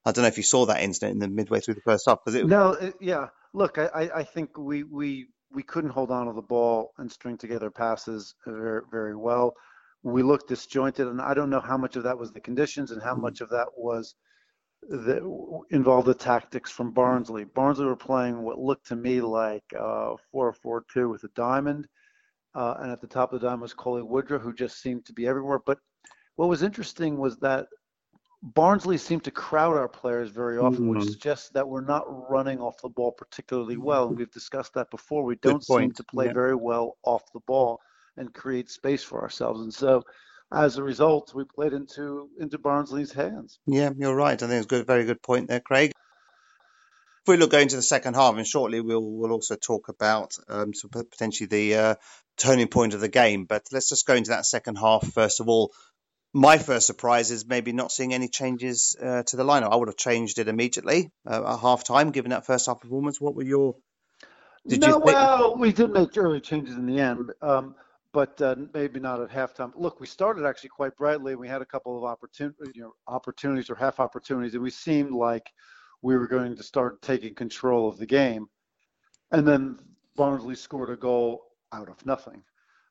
I 0.06 0.12
don't 0.12 0.22
know 0.22 0.28
if 0.28 0.36
you 0.36 0.44
saw 0.44 0.66
that 0.66 0.80
incident 0.80 1.14
in 1.14 1.18
the 1.18 1.26
midway 1.26 1.58
through 1.58 1.74
the 1.74 1.80
first 1.80 2.04
half. 2.06 2.20
Because 2.24 2.36
it, 2.36 2.46
no, 2.46 2.92
yeah. 3.00 3.30
Look, 3.52 3.78
I, 3.78 4.10
I 4.14 4.22
think 4.22 4.56
we, 4.56 4.84
we 4.84 5.26
we 5.52 5.62
couldn't 5.62 5.90
hold 5.90 6.10
on 6.10 6.26
to 6.26 6.32
the 6.32 6.42
ball 6.42 6.92
and 6.98 7.10
string 7.10 7.36
together 7.36 7.70
passes 7.70 8.34
very, 8.46 8.82
very 8.90 9.16
well. 9.16 9.54
We 10.02 10.22
looked 10.22 10.48
disjointed, 10.48 11.06
and 11.08 11.20
I 11.20 11.34
don't 11.34 11.50
know 11.50 11.60
how 11.60 11.76
much 11.76 11.96
of 11.96 12.04
that 12.04 12.18
was 12.18 12.32
the 12.32 12.40
conditions 12.40 12.90
and 12.90 13.02
how 13.02 13.12
mm-hmm. 13.12 13.22
much 13.22 13.40
of 13.40 13.50
that 13.50 13.68
was 13.76 14.14
that 14.88 15.20
involved 15.70 16.06
the 16.06 16.14
tactics 16.14 16.70
from 16.70 16.92
Barnsley. 16.92 17.44
Barnsley 17.44 17.84
were 17.84 17.96
playing 17.96 18.42
what 18.42 18.58
looked 18.58 18.86
to 18.86 18.96
me 18.96 19.20
like 19.20 19.64
uh, 19.78 20.14
4-4-2 20.34 21.10
with 21.10 21.24
a 21.24 21.28
diamond, 21.34 21.86
uh, 22.54 22.76
and 22.78 22.90
at 22.90 23.00
the 23.00 23.06
top 23.06 23.32
of 23.32 23.40
the 23.40 23.46
diamond 23.46 23.62
was 23.62 23.74
Cauley 23.74 24.02
Woodrow, 24.02 24.38
who 24.38 24.54
just 24.54 24.80
seemed 24.80 25.04
to 25.04 25.12
be 25.12 25.26
everywhere. 25.26 25.60
But 25.64 25.78
what 26.36 26.48
was 26.48 26.62
interesting 26.62 27.18
was 27.18 27.36
that 27.38 27.66
Barnsley 28.42 28.96
seemed 28.96 29.24
to 29.24 29.30
crowd 29.30 29.76
our 29.76 29.88
players 29.88 30.30
very 30.30 30.56
often, 30.56 30.86
mm-hmm. 30.86 30.98
which 30.98 31.08
suggests 31.08 31.50
that 31.50 31.68
we're 31.68 31.84
not 31.84 32.30
running 32.30 32.58
off 32.58 32.80
the 32.82 32.88
ball 32.88 33.12
particularly 33.12 33.76
well. 33.76 34.08
And 34.08 34.16
we've 34.16 34.30
discussed 34.30 34.74
that 34.74 34.90
before. 34.90 35.24
We 35.24 35.36
don't 35.36 35.64
seem 35.64 35.92
to 35.92 36.04
play 36.04 36.26
yeah. 36.26 36.32
very 36.32 36.54
well 36.54 36.96
off 37.02 37.22
the 37.34 37.40
ball 37.40 37.80
and 38.16 38.32
create 38.32 38.70
space 38.70 39.02
for 39.02 39.20
ourselves. 39.20 39.60
And 39.60 39.72
so, 39.72 40.04
as 40.52 40.78
a 40.78 40.82
result, 40.82 41.34
we 41.34 41.44
played 41.44 41.74
into 41.74 42.28
into 42.38 42.58
Barnsley's 42.58 43.12
hands. 43.12 43.58
Yeah, 43.66 43.90
you're 43.96 44.16
right. 44.16 44.42
I 44.42 44.46
think 44.46 44.52
it's 44.52 44.66
a 44.66 44.68
good, 44.68 44.86
very 44.86 45.04
good 45.04 45.22
point 45.22 45.48
there, 45.48 45.60
Craig. 45.60 45.90
If 45.90 47.28
we 47.28 47.36
look 47.36 47.50
going 47.50 47.68
to 47.68 47.76
the 47.76 47.82
second 47.82 48.14
half, 48.14 48.36
and 48.36 48.46
shortly 48.46 48.80
we'll 48.80 49.04
we'll 49.04 49.32
also 49.32 49.56
talk 49.56 49.88
about 49.88 50.32
um, 50.48 50.72
so 50.72 50.88
potentially 50.88 51.46
the 51.46 51.74
uh, 51.74 51.94
turning 52.38 52.68
point 52.68 52.94
of 52.94 53.00
the 53.00 53.08
game. 53.08 53.44
But 53.44 53.66
let's 53.70 53.90
just 53.90 54.06
go 54.06 54.14
into 54.14 54.30
that 54.30 54.46
second 54.46 54.76
half 54.76 55.06
first 55.12 55.40
of 55.40 55.48
all. 55.48 55.72
My 56.32 56.58
first 56.58 56.86
surprise 56.86 57.30
is 57.30 57.46
maybe 57.46 57.72
not 57.72 57.90
seeing 57.90 58.14
any 58.14 58.28
changes 58.28 58.96
uh, 59.02 59.24
to 59.24 59.36
the 59.36 59.44
lineup. 59.44 59.72
I 59.72 59.76
would 59.76 59.88
have 59.88 59.96
changed 59.96 60.38
it 60.38 60.46
immediately 60.46 61.10
uh, 61.26 61.54
at 61.54 61.58
half 61.58 61.82
time, 61.82 62.10
given 62.10 62.30
that 62.30 62.46
first 62.46 62.66
half 62.66 62.80
performance. 62.80 63.20
What 63.20 63.34
were 63.34 63.42
your? 63.42 63.74
Did 64.66 64.82
no, 64.82 64.88
you 64.88 64.98
well, 64.98 65.56
we 65.56 65.72
did 65.72 65.90
make 65.90 66.16
early 66.16 66.40
changes 66.40 66.76
in 66.76 66.86
the 66.86 67.00
end. 67.00 67.32
Um, 67.42 67.74
but 68.12 68.40
uh, 68.42 68.56
maybe 68.74 69.00
not 69.00 69.20
at 69.20 69.30
halftime. 69.30 69.72
Look, 69.76 70.00
we 70.00 70.06
started 70.06 70.44
actually 70.44 70.70
quite 70.70 70.96
brightly. 70.96 71.36
We 71.36 71.48
had 71.48 71.62
a 71.62 71.66
couple 71.66 71.96
of 71.96 72.04
opportunities, 72.04 72.72
you 72.74 72.82
know, 72.82 72.94
opportunities 73.06 73.70
or 73.70 73.74
half 73.74 74.00
opportunities, 74.00 74.54
and 74.54 74.62
we 74.62 74.70
seemed 74.70 75.12
like 75.12 75.50
we 76.02 76.16
were 76.16 76.26
going 76.26 76.56
to 76.56 76.62
start 76.62 77.02
taking 77.02 77.34
control 77.34 77.88
of 77.88 77.98
the 77.98 78.06
game. 78.06 78.46
And 79.30 79.46
then 79.46 79.78
Barnsley 80.16 80.56
scored 80.56 80.90
a 80.90 80.96
goal 80.96 81.42
out 81.72 81.88
of 81.88 82.04
nothing. 82.04 82.42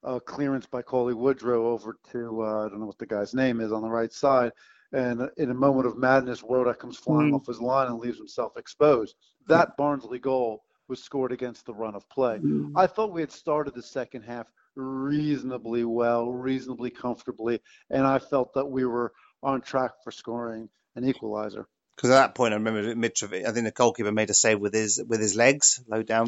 A 0.04 0.20
clearance 0.20 0.66
by 0.66 0.82
Cauley 0.82 1.14
Woodrow 1.14 1.68
over 1.68 1.98
to 2.12 2.44
uh, 2.44 2.66
I 2.66 2.70
don't 2.70 2.80
know 2.80 2.86
what 2.86 2.98
the 2.98 3.06
guy's 3.06 3.34
name 3.34 3.60
is 3.60 3.72
on 3.74 3.82
the 3.82 3.90
right 3.90 4.12
side, 4.12 4.54
and 4.94 5.30
in 5.38 5.52
a 5.52 5.54
moment 5.54 5.88
of 5.88 5.98
madness, 5.98 6.42
Rodak 6.42 6.80
comes 6.80 6.98
flying 6.98 7.32
mm. 7.32 7.36
off 7.36 7.48
his 7.48 7.60
line 7.60 7.88
and 7.88 8.00
leaves 8.00 8.18
himself 8.18 8.56
exposed. 8.56 9.16
That 9.48 9.76
Barnsley 9.78 10.20
goal 10.20 10.64
was 10.88 11.04
scored 11.04 11.32
against 11.32 11.66
the 11.66 11.74
run 11.74 11.96
of 11.96 12.08
play. 12.10 12.40
Mm. 12.40 12.72
I 12.76 12.88
thought 12.88 13.12
we 13.12 13.22
had 13.22 13.32
started 13.32 13.76
the 13.76 13.84
second 13.84 14.24
half 14.24 14.52
reasonably 14.76 15.84
well, 15.84 16.32
reasonably 16.32 16.90
comfortably, 16.90 17.60
and 17.90 18.08
I 18.08 18.20
felt 18.20 18.54
that 18.54 18.66
we 18.66 18.86
were 18.86 19.12
on 19.44 19.62
track 19.62 19.92
for 20.04 20.12
scoring 20.12 20.70
an 20.96 21.06
equalizer. 21.06 21.68
Because 22.00 22.12
at 22.12 22.22
that 22.22 22.36
point, 22.36 22.54
I 22.54 22.58
remember 22.58 22.96
Mitrovic. 22.96 23.46
I 23.46 23.52
think 23.52 23.66
the 23.66 23.72
goalkeeper 23.72 24.14
made 24.14 24.30
a 24.30 24.34
save 24.34 24.62
with 24.62 24.74
his 24.74 25.04
with 25.06 25.20
his 25.20 25.36
legs, 25.36 25.84
low 25.86 26.02
down. 26.02 26.28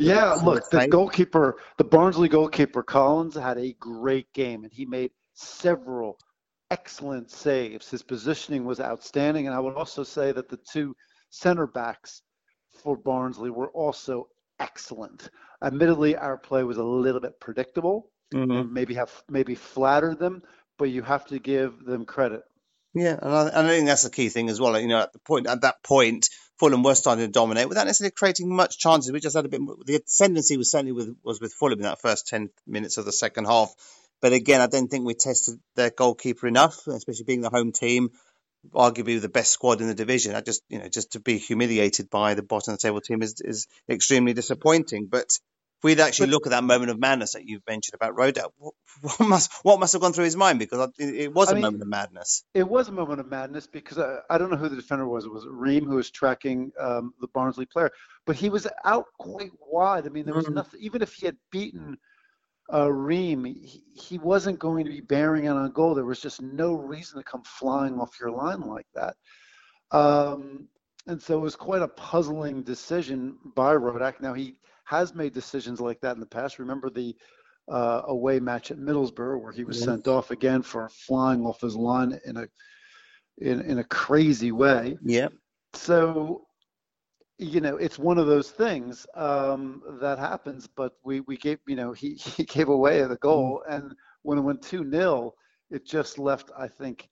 Yeah, 0.00 0.32
look, 0.32 0.68
the 0.68 0.88
goalkeeper, 0.88 1.58
the 1.78 1.84
Barnsley 1.84 2.28
goalkeeper 2.28 2.82
Collins, 2.82 3.36
had 3.36 3.56
a 3.56 3.72
great 3.74 4.32
game, 4.32 4.64
and 4.64 4.72
he 4.72 4.84
made 4.84 5.12
several 5.34 6.18
excellent 6.72 7.30
saves. 7.30 7.88
His 7.88 8.02
positioning 8.02 8.64
was 8.64 8.80
outstanding, 8.80 9.46
and 9.46 9.54
I 9.54 9.60
would 9.60 9.76
also 9.76 10.02
say 10.02 10.32
that 10.32 10.48
the 10.48 10.58
two 10.72 10.96
center 11.30 11.68
backs 11.68 12.22
for 12.82 12.96
Barnsley 12.96 13.50
were 13.50 13.70
also 13.70 14.26
excellent. 14.58 15.30
Admittedly, 15.62 16.16
our 16.16 16.36
play 16.36 16.64
was 16.64 16.78
a 16.78 16.82
little 16.82 17.20
bit 17.20 17.38
predictable, 17.38 18.10
mm-hmm. 18.34 18.74
maybe 18.74 18.94
have 18.94 19.22
maybe 19.28 19.54
flattered 19.54 20.18
them, 20.18 20.42
but 20.78 20.90
you 20.90 21.02
have 21.02 21.26
to 21.26 21.38
give 21.38 21.84
them 21.84 22.06
credit. 22.06 22.42
Yeah, 22.94 23.18
and 23.20 23.32
I, 23.32 23.48
and 23.48 23.66
I, 23.66 23.68
think 23.68 23.86
that's 23.86 24.02
the 24.02 24.10
key 24.10 24.28
thing 24.28 24.50
as 24.50 24.60
well. 24.60 24.78
You 24.78 24.88
know, 24.88 25.00
at 25.00 25.12
the 25.12 25.18
point 25.20 25.46
at 25.46 25.62
that 25.62 25.82
point, 25.82 26.28
Fulham 26.58 26.82
were 26.82 26.94
starting 26.94 27.24
to 27.24 27.30
dominate 27.30 27.68
without 27.68 27.86
necessarily 27.86 28.12
creating 28.12 28.54
much 28.54 28.78
chances. 28.78 29.10
We 29.10 29.20
just 29.20 29.36
had 29.36 29.46
a 29.46 29.48
bit. 29.48 29.60
The 29.86 30.02
ascendancy 30.06 30.56
was 30.56 30.70
certainly 30.70 30.92
with 30.92 31.16
was 31.24 31.40
with 31.40 31.54
Fulham 31.54 31.78
in 31.78 31.84
that 31.84 32.02
first 32.02 32.28
ten 32.28 32.50
minutes 32.66 32.98
of 32.98 33.04
the 33.04 33.12
second 33.12 33.46
half. 33.46 33.72
But 34.20 34.32
again, 34.32 34.60
I 34.60 34.66
don't 34.66 34.88
think 34.88 35.06
we 35.06 35.14
tested 35.14 35.58
their 35.74 35.90
goalkeeper 35.90 36.46
enough, 36.46 36.86
especially 36.86 37.24
being 37.24 37.40
the 37.40 37.50
home 37.50 37.72
team 37.72 38.10
arguably 38.70 39.20
the 39.20 39.28
best 39.28 39.50
squad 39.50 39.80
in 39.80 39.88
the 39.88 39.94
division. 39.94 40.34
I 40.34 40.40
just, 40.40 40.62
you 40.68 40.78
know, 40.78 40.88
just 40.88 41.12
to 41.12 41.20
be 41.20 41.38
humiliated 41.38 42.08
by 42.10 42.34
the 42.34 42.42
bottom 42.42 42.72
of 42.72 42.78
the 42.78 42.86
table 42.86 43.00
team 43.00 43.22
is, 43.22 43.40
is 43.40 43.66
extremely 43.88 44.34
disappointing. 44.34 45.08
But 45.10 45.30
we'd 45.82 46.00
actually 46.00 46.28
look 46.28 46.46
at 46.46 46.50
that 46.50 46.64
moment 46.64 46.90
of 46.90 46.98
madness 46.98 47.32
that 47.32 47.44
you've 47.44 47.62
mentioned 47.66 47.94
about 47.94 48.16
Rodak, 48.16 48.50
what, 48.56 48.74
what, 49.00 49.20
must 49.20 49.52
what 49.62 49.80
must 49.80 49.92
have 49.92 50.02
gone 50.02 50.12
through 50.12 50.24
his 50.24 50.36
mind? 50.36 50.58
Because 50.58 50.90
it 50.98 51.32
was 51.32 51.50
a 51.50 51.54
mean, 51.54 51.62
moment 51.62 51.82
of 51.82 51.88
madness. 51.88 52.44
It 52.54 52.68
was 52.68 52.88
a 52.88 52.92
moment 52.92 53.20
of 53.20 53.28
madness 53.28 53.66
because 53.66 53.98
I, 53.98 54.18
I 54.30 54.38
don't 54.38 54.50
know 54.50 54.56
who 54.56 54.68
the 54.68 54.76
defender 54.76 55.06
was. 55.06 55.24
It 55.24 55.32
was 55.32 55.46
Ream 55.46 55.86
who 55.86 55.96
was 55.96 56.10
tracking 56.10 56.72
um, 56.78 57.14
the 57.20 57.28
Barnsley 57.28 57.66
player, 57.66 57.90
but 58.26 58.36
he 58.36 58.50
was 58.50 58.66
out 58.84 59.06
quite 59.18 59.52
wide. 59.66 60.06
I 60.06 60.10
mean, 60.10 60.24
there 60.24 60.34
was 60.34 60.46
mm. 60.46 60.54
nothing. 60.54 60.80
Even 60.80 61.02
if 61.02 61.14
he 61.14 61.26
had 61.26 61.36
beaten 61.50 61.98
uh, 62.72 62.90
Ream, 62.90 63.44
he, 63.44 63.82
he 63.94 64.18
wasn't 64.18 64.58
going 64.58 64.84
to 64.84 64.90
be 64.90 65.00
bearing 65.00 65.44
it 65.44 65.48
on 65.48 65.70
goal. 65.72 65.94
There 65.94 66.04
was 66.04 66.20
just 66.20 66.40
no 66.40 66.74
reason 66.74 67.18
to 67.18 67.24
come 67.24 67.42
flying 67.44 67.98
off 67.98 68.18
your 68.20 68.30
line 68.30 68.60
like 68.60 68.86
that. 68.94 69.16
Um, 69.90 70.68
and 71.06 71.20
so 71.20 71.36
it 71.36 71.40
was 71.40 71.56
quite 71.56 71.82
a 71.82 71.88
puzzling 71.88 72.62
decision 72.62 73.36
by 73.56 73.74
Rodak. 73.74 74.20
Now 74.20 74.34
he 74.34 74.54
has 74.92 75.14
made 75.14 75.32
decisions 75.32 75.80
like 75.80 76.00
that 76.02 76.14
in 76.14 76.20
the 76.20 76.26
past. 76.26 76.58
Remember 76.58 76.90
the 76.90 77.16
uh, 77.70 78.02
away 78.08 78.38
match 78.40 78.70
at 78.70 78.76
Middlesbrough 78.76 79.40
where 79.40 79.52
he 79.52 79.64
was 79.64 79.78
yes. 79.78 79.86
sent 79.86 80.06
off 80.06 80.30
again 80.30 80.60
for 80.60 80.88
flying 80.90 81.46
off 81.46 81.62
his 81.62 81.74
line 81.74 82.18
in 82.26 82.36
a 82.36 82.46
in 83.38 83.62
in 83.62 83.78
a 83.78 83.84
crazy 83.84 84.52
way. 84.52 84.98
Yeah. 85.02 85.28
So 85.72 86.46
you 87.38 87.60
know, 87.60 87.76
it's 87.76 87.98
one 87.98 88.18
of 88.18 88.26
those 88.26 88.50
things 88.50 89.06
um, 89.16 89.82
that 90.00 90.18
happens. 90.18 90.68
But 90.68 90.92
we 91.02 91.20
we 91.20 91.38
gave 91.38 91.58
you 91.66 91.76
know 91.76 91.92
he 91.92 92.14
he 92.36 92.44
gave 92.44 92.68
away 92.68 93.02
the 93.02 93.16
goal, 93.16 93.62
mm. 93.66 93.74
and 93.74 93.94
when 94.22 94.38
it 94.38 94.42
went 94.42 94.62
two 94.62 94.88
0 94.88 95.32
it 95.70 95.86
just 95.86 96.18
left 96.18 96.50
I 96.56 96.68
think 96.68 97.08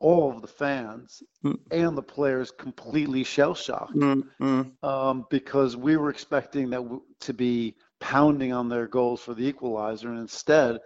all 0.00 0.30
of 0.30 0.42
the 0.42 0.48
fans 0.48 1.22
mm. 1.44 1.58
and 1.70 1.96
the 1.96 2.02
players 2.02 2.50
completely 2.50 3.24
shell 3.24 3.54
shocked 3.54 3.96
mm, 3.96 4.22
mm. 4.40 4.84
um, 4.84 5.26
because 5.28 5.76
we 5.76 5.96
were 5.96 6.10
expecting 6.10 6.70
that 6.70 6.82
w- 6.82 7.02
to 7.20 7.34
be 7.34 7.74
pounding 7.98 8.52
on 8.52 8.68
their 8.68 8.86
goals 8.86 9.20
for 9.20 9.34
the 9.34 9.46
equalizer, 9.46 10.08
and 10.08 10.18
instead. 10.18 10.78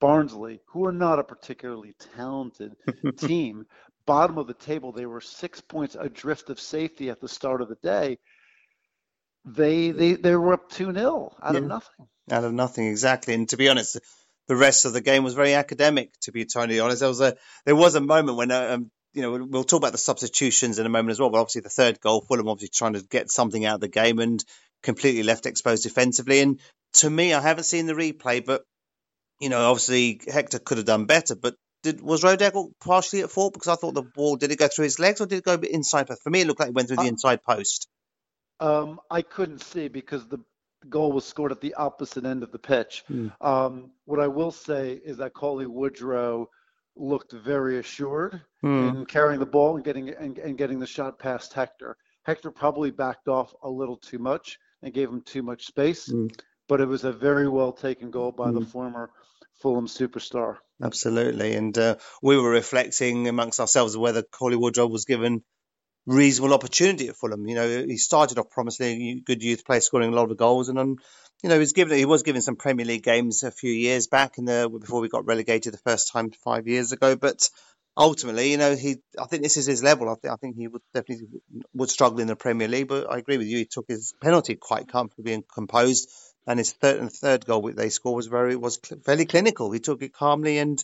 Barnsley, 0.00 0.62
who 0.68 0.86
are 0.86 0.92
not 0.92 1.18
a 1.18 1.22
particularly 1.22 1.94
talented 2.16 2.74
team, 3.18 3.66
bottom 4.06 4.38
of 4.38 4.46
the 4.46 4.54
table. 4.54 4.92
They 4.92 5.06
were 5.06 5.20
six 5.20 5.60
points 5.60 5.96
adrift 5.98 6.50
of 6.50 6.58
safety 6.58 7.10
at 7.10 7.20
the 7.20 7.28
start 7.28 7.62
of 7.62 7.68
the 7.68 7.76
day. 7.76 8.18
They 9.44 9.90
they 9.90 10.14
they 10.14 10.34
were 10.34 10.54
up 10.54 10.68
two 10.70 10.92
0 10.92 11.36
out 11.42 11.52
yeah. 11.54 11.60
of 11.60 11.66
nothing. 11.66 12.06
Out 12.30 12.44
of 12.44 12.52
nothing, 12.52 12.86
exactly. 12.88 13.34
And 13.34 13.48
to 13.50 13.56
be 13.56 13.68
honest, 13.68 13.98
the 14.50 14.56
rest 14.56 14.84
of 14.84 14.92
the 14.92 15.00
game 15.00 15.22
was 15.22 15.34
very 15.34 15.54
academic. 15.54 16.10
To 16.22 16.32
be 16.32 16.44
totally 16.44 16.80
honest, 16.80 16.98
there 16.98 17.08
was 17.08 17.20
a 17.20 17.36
there 17.64 17.76
was 17.76 17.94
a 17.94 18.00
moment 18.00 18.36
when 18.36 18.50
um, 18.50 18.90
you 19.14 19.22
know 19.22 19.46
we'll 19.48 19.62
talk 19.62 19.78
about 19.78 19.92
the 19.92 19.98
substitutions 19.98 20.80
in 20.80 20.86
a 20.86 20.88
moment 20.88 21.12
as 21.12 21.20
well. 21.20 21.30
But 21.30 21.38
obviously, 21.38 21.60
the 21.60 21.68
third 21.68 22.00
goal, 22.00 22.20
Fulham 22.20 22.48
obviously 22.48 22.72
trying 22.74 22.94
to 22.94 23.02
get 23.02 23.30
something 23.30 23.64
out 23.64 23.76
of 23.76 23.80
the 23.80 23.86
game 23.86 24.18
and 24.18 24.44
completely 24.82 25.22
left 25.22 25.46
exposed 25.46 25.84
defensively. 25.84 26.40
And 26.40 26.58
to 26.94 27.08
me, 27.08 27.32
I 27.32 27.40
haven't 27.40 27.62
seen 27.62 27.86
the 27.86 27.92
replay, 27.92 28.44
but 28.44 28.64
you 29.38 29.50
know, 29.50 29.70
obviously 29.70 30.20
Hector 30.26 30.58
could 30.58 30.78
have 30.78 30.86
done 30.86 31.04
better. 31.04 31.36
But 31.36 31.54
did 31.84 32.00
was 32.00 32.24
Rodak 32.24 32.72
partially 32.80 33.20
at 33.20 33.30
fault 33.30 33.54
because 33.54 33.68
I 33.68 33.76
thought 33.76 33.94
the 33.94 34.02
ball 34.02 34.34
did 34.34 34.50
it 34.50 34.58
go 34.58 34.66
through 34.66 34.86
his 34.86 34.98
legs 34.98 35.20
or 35.20 35.26
did 35.26 35.38
it 35.38 35.44
go 35.44 35.54
inside? 35.54 36.08
For 36.08 36.28
me, 36.28 36.40
it 36.40 36.48
looked 36.48 36.58
like 36.58 36.70
it 36.70 36.74
went 36.74 36.88
through 36.88 36.96
the 36.96 37.06
inside 37.06 37.44
post. 37.44 37.86
Um, 38.58 38.98
I 39.08 39.22
couldn't 39.22 39.62
see 39.62 39.86
because 39.86 40.26
the 40.26 40.40
goal 40.88 41.12
was 41.12 41.24
scored 41.24 41.52
at 41.52 41.60
the 41.60 41.74
opposite 41.74 42.24
end 42.24 42.42
of 42.42 42.52
the 42.52 42.58
pitch. 42.58 43.04
Mm. 43.10 43.32
Um, 43.40 43.90
what 44.04 44.20
I 44.20 44.28
will 44.28 44.50
say 44.50 44.92
is 44.92 45.18
that 45.18 45.34
Cauley 45.34 45.66
Woodrow 45.66 46.48
looked 46.96 47.32
very 47.32 47.78
assured 47.78 48.40
mm. 48.64 48.88
in 48.88 49.06
carrying 49.06 49.40
the 49.40 49.46
ball 49.46 49.76
and 49.76 49.84
getting 49.84 50.10
and, 50.10 50.38
and 50.38 50.58
getting 50.58 50.78
the 50.78 50.86
shot 50.86 51.18
past 51.18 51.52
Hector. 51.52 51.96
Hector 52.22 52.50
probably 52.50 52.90
backed 52.90 53.28
off 53.28 53.54
a 53.62 53.70
little 53.70 53.96
too 53.96 54.18
much 54.18 54.58
and 54.82 54.92
gave 54.92 55.08
him 55.08 55.22
too 55.22 55.42
much 55.42 55.66
space, 55.66 56.08
mm. 56.08 56.30
but 56.68 56.80
it 56.80 56.86
was 56.86 57.04
a 57.04 57.12
very 57.12 57.48
well 57.48 57.72
taken 57.72 58.10
goal 58.10 58.32
by 58.32 58.50
the 58.50 58.60
hmm. 58.60 58.66
former 58.66 59.10
Fulham 59.60 59.86
superstar. 59.86 60.56
Absolutely, 60.82 61.54
and 61.54 61.76
uh, 61.76 61.96
we 62.22 62.38
were 62.38 62.50
reflecting 62.50 63.28
amongst 63.28 63.60
ourselves 63.60 63.96
whether 63.96 64.22
Cauley 64.22 64.56
Woodrow 64.56 64.86
was 64.86 65.04
given 65.04 65.42
reasonable 66.06 66.54
opportunity 66.54 67.08
at 67.08 67.16
Fulham. 67.16 67.46
You 67.46 67.54
know, 67.54 67.84
he 67.84 67.96
started 67.96 68.38
off 68.38 68.50
promising, 68.50 69.22
good 69.24 69.42
youth 69.42 69.64
player, 69.64 69.80
scoring 69.80 70.12
a 70.12 70.16
lot 70.16 70.30
of 70.30 70.36
goals, 70.36 70.68
and 70.68 70.78
then, 70.78 70.96
you 71.42 71.48
know, 71.48 71.54
he 71.54 71.60
was 71.60 71.72
given 71.72 71.98
he 71.98 72.04
was 72.04 72.22
given 72.22 72.42
some 72.42 72.56
Premier 72.56 72.86
League 72.86 73.02
games 73.02 73.42
a 73.42 73.50
few 73.50 73.72
years 73.72 74.06
back 74.06 74.38
in 74.38 74.44
the 74.44 74.70
before 74.80 75.00
we 75.00 75.08
got 75.08 75.26
relegated 75.26 75.72
the 75.72 75.78
first 75.78 76.12
time 76.12 76.30
five 76.44 76.66
years 76.66 76.92
ago. 76.92 77.16
But 77.16 77.48
ultimately, 77.96 78.50
you 78.50 78.56
know, 78.58 78.74
he 78.74 78.96
I 79.18 79.26
think 79.26 79.42
this 79.42 79.56
is 79.56 79.66
his 79.66 79.82
level. 79.82 80.08
I 80.08 80.14
think 80.14 80.32
I 80.32 80.36
think 80.36 80.56
he 80.56 80.68
would 80.68 80.82
definitely 80.94 81.28
would 81.74 81.90
struggle 81.90 82.20
in 82.20 82.28
the 82.28 82.36
Premier 82.36 82.68
League. 82.68 82.88
But 82.88 83.10
I 83.10 83.18
agree 83.18 83.38
with 83.38 83.46
you. 83.46 83.58
He 83.58 83.66
took 83.66 83.86
his 83.88 84.14
penalty 84.20 84.56
quite 84.56 84.88
comfortably 84.88 85.32
and 85.34 85.44
composed 85.48 86.10
and 86.46 86.58
his 86.58 86.72
third 86.72 87.00
and 87.00 87.12
third 87.12 87.46
goal 87.46 87.70
they 87.74 87.90
scored 87.90 88.16
was 88.16 88.26
very 88.26 88.56
was 88.56 88.78
fairly 89.04 89.26
clinical. 89.26 89.70
He 89.70 89.80
took 89.80 90.02
it 90.02 90.12
calmly 90.12 90.58
and 90.58 90.82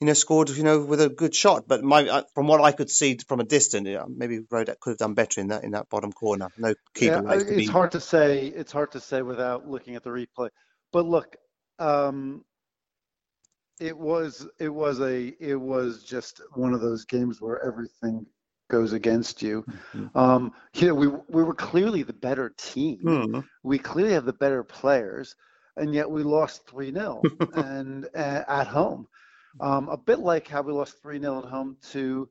you 0.00 0.06
know 0.06 0.14
scored 0.14 0.48
you 0.50 0.64
know 0.64 0.80
with 0.80 1.00
a 1.00 1.08
good 1.08 1.34
shot. 1.34 1.64
But 1.68 1.82
my 1.82 2.24
from 2.34 2.46
what 2.46 2.60
I 2.60 2.72
could 2.72 2.90
see 2.90 3.18
from 3.26 3.40
a 3.40 3.44
distance, 3.44 3.88
maybe 4.08 4.40
Rodak 4.40 4.80
could 4.80 4.90
have 4.90 4.98
done 4.98 5.14
better 5.14 5.40
in 5.40 5.48
that 5.48 5.64
in 5.64 5.72
that 5.72 5.88
bottom 5.88 6.12
corner. 6.12 6.48
No 6.56 6.74
keeper. 6.94 7.22
Yeah, 7.26 7.42
it's 7.46 7.70
hard 7.70 7.92
to 7.92 8.00
say. 8.00 8.46
It's 8.46 8.72
hard 8.72 8.92
to 8.92 9.00
say 9.00 9.22
without 9.22 9.68
looking 9.68 9.96
at 9.96 10.02
the 10.02 10.10
replay. 10.10 10.48
But 10.92 11.04
look, 11.04 11.36
um, 11.78 12.44
it 13.78 13.96
was 13.96 14.46
it 14.58 14.68
was 14.68 15.00
a 15.00 15.34
it 15.40 15.60
was 15.60 16.02
just 16.02 16.40
one 16.54 16.74
of 16.74 16.80
those 16.80 17.04
games 17.04 17.40
where 17.40 17.62
everything 17.64 18.26
goes 18.70 18.92
against 18.92 19.42
you. 19.42 19.64
Mm-hmm. 19.94 20.16
Um, 20.16 20.52
you 20.74 20.88
know, 20.88 20.94
we 20.94 21.08
we 21.08 21.42
were 21.42 21.54
clearly 21.54 22.02
the 22.04 22.12
better 22.14 22.54
team. 22.56 23.00
Mm-hmm. 23.04 23.40
We 23.62 23.78
clearly 23.78 24.14
have 24.14 24.24
the 24.24 24.32
better 24.32 24.64
players, 24.64 25.34
and 25.76 25.94
yet 25.94 26.10
we 26.10 26.22
lost 26.22 26.66
three 26.66 26.92
0 26.92 27.22
and 27.54 28.06
uh, 28.14 28.44
at 28.48 28.66
home. 28.66 29.08
Um, 29.58 29.88
a 29.88 29.96
bit 29.96 30.20
like 30.20 30.46
how 30.46 30.62
we 30.62 30.72
lost 30.72 31.02
three 31.02 31.20
0 31.20 31.40
at 31.40 31.44
home 31.46 31.76
to 31.92 32.28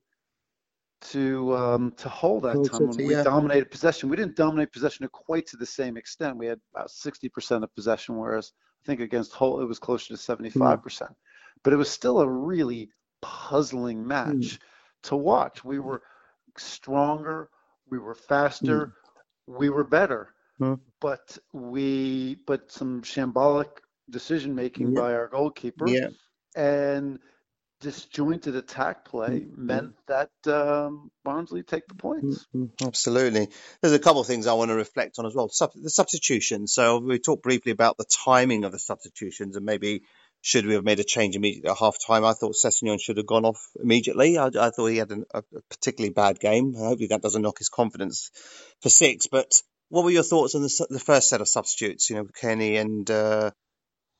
to 1.02 1.56
um, 1.56 1.92
to 1.92 2.08
Hull 2.08 2.40
that 2.40 2.64
time 2.70 2.88
when 2.88 2.96
we 2.96 3.12
yeah. 3.12 3.22
dominated 3.22 3.70
possession. 3.70 4.08
We 4.08 4.16
didn't 4.16 4.36
dominate 4.36 4.72
possession 4.72 5.08
quite 5.12 5.46
to 5.48 5.56
the 5.56 5.66
same 5.66 5.96
extent. 5.96 6.36
We 6.36 6.46
had 6.46 6.60
about 6.74 6.88
60% 6.88 7.62
of 7.62 7.74
possession, 7.74 8.16
whereas 8.16 8.52
I 8.82 8.86
think 8.86 9.00
against 9.00 9.32
Hull 9.32 9.60
it 9.60 9.66
was 9.66 9.78
closer 9.78 10.08
to 10.08 10.20
75%. 10.20 11.14
But 11.62 11.72
it 11.72 11.76
was 11.76 11.90
still 11.90 12.20
a 12.20 12.28
really 12.28 12.90
puzzling 13.22 14.06
match 14.06 14.58
to 15.04 15.16
watch. 15.16 15.64
We 15.64 15.78
were 15.78 16.02
stronger, 16.56 17.50
we 17.90 17.98
were 17.98 18.14
faster, 18.14 18.94
we 19.46 19.70
were 19.70 19.84
better, 19.84 20.34
Hmm. 20.58 20.74
but 21.00 21.38
we 21.52 22.36
but 22.46 22.70
some 22.70 23.02
shambolic 23.02 23.70
decision 24.10 24.54
making 24.54 24.92
Yeah. 24.92 25.00
by 25.00 25.14
our 25.14 25.28
goalkeeper 25.28 25.88
Yeah. 25.88 26.08
And 26.54 27.18
disjointed 27.80 28.56
attack 28.56 29.04
play 29.06 29.40
Mm, 29.40 29.58
meant 29.58 29.94
that 30.06 30.30
um, 30.46 31.10
Barnsley 31.24 31.62
take 31.62 31.86
the 31.88 31.94
points. 31.94 32.46
Absolutely. 32.84 33.48
There's 33.80 33.94
a 33.94 33.98
couple 33.98 34.20
of 34.20 34.26
things 34.26 34.46
I 34.46 34.52
want 34.52 34.70
to 34.70 34.74
reflect 34.74 35.18
on 35.18 35.26
as 35.26 35.34
well. 35.34 35.48
Sub- 35.48 35.72
the 35.74 35.90
substitutions. 35.90 36.74
So 36.74 36.98
we 36.98 37.18
talked 37.18 37.42
briefly 37.42 37.72
about 37.72 37.96
the 37.96 38.04
timing 38.24 38.64
of 38.64 38.72
the 38.72 38.78
substitutions 38.78 39.56
and 39.56 39.64
maybe 39.64 40.02
should 40.42 40.66
we 40.66 40.74
have 40.74 40.84
made 40.84 41.00
a 41.00 41.04
change 41.04 41.36
immediately 41.36 41.70
at 41.70 41.78
half 41.78 41.96
time. 42.06 42.24
I 42.24 42.32
thought 42.32 42.54
Sessegnon 42.54 43.00
should 43.00 43.18
have 43.18 43.26
gone 43.26 43.44
off 43.44 43.62
immediately. 43.82 44.38
I, 44.38 44.46
I 44.46 44.70
thought 44.70 44.86
he 44.86 44.96
had 44.96 45.10
an, 45.10 45.24
a 45.34 45.38
a 45.38 45.60
particularly 45.70 46.12
bad 46.12 46.38
game. 46.40 46.74
Hopefully 46.74 47.08
that 47.08 47.22
doesn't 47.22 47.42
knock 47.42 47.58
his 47.58 47.68
confidence 47.68 48.30
for 48.80 48.88
six. 48.88 49.26
But 49.26 49.62
what 49.90 50.04
were 50.04 50.10
your 50.10 50.22
thoughts 50.22 50.54
on 50.54 50.62
the, 50.62 50.86
the 50.88 50.98
first 50.98 51.28
set 51.28 51.40
of 51.40 51.48
substitutes? 51.48 52.08
You 52.08 52.16
know, 52.16 52.26
Kenny 52.40 52.76
and 52.76 53.10
uh, 53.10 53.50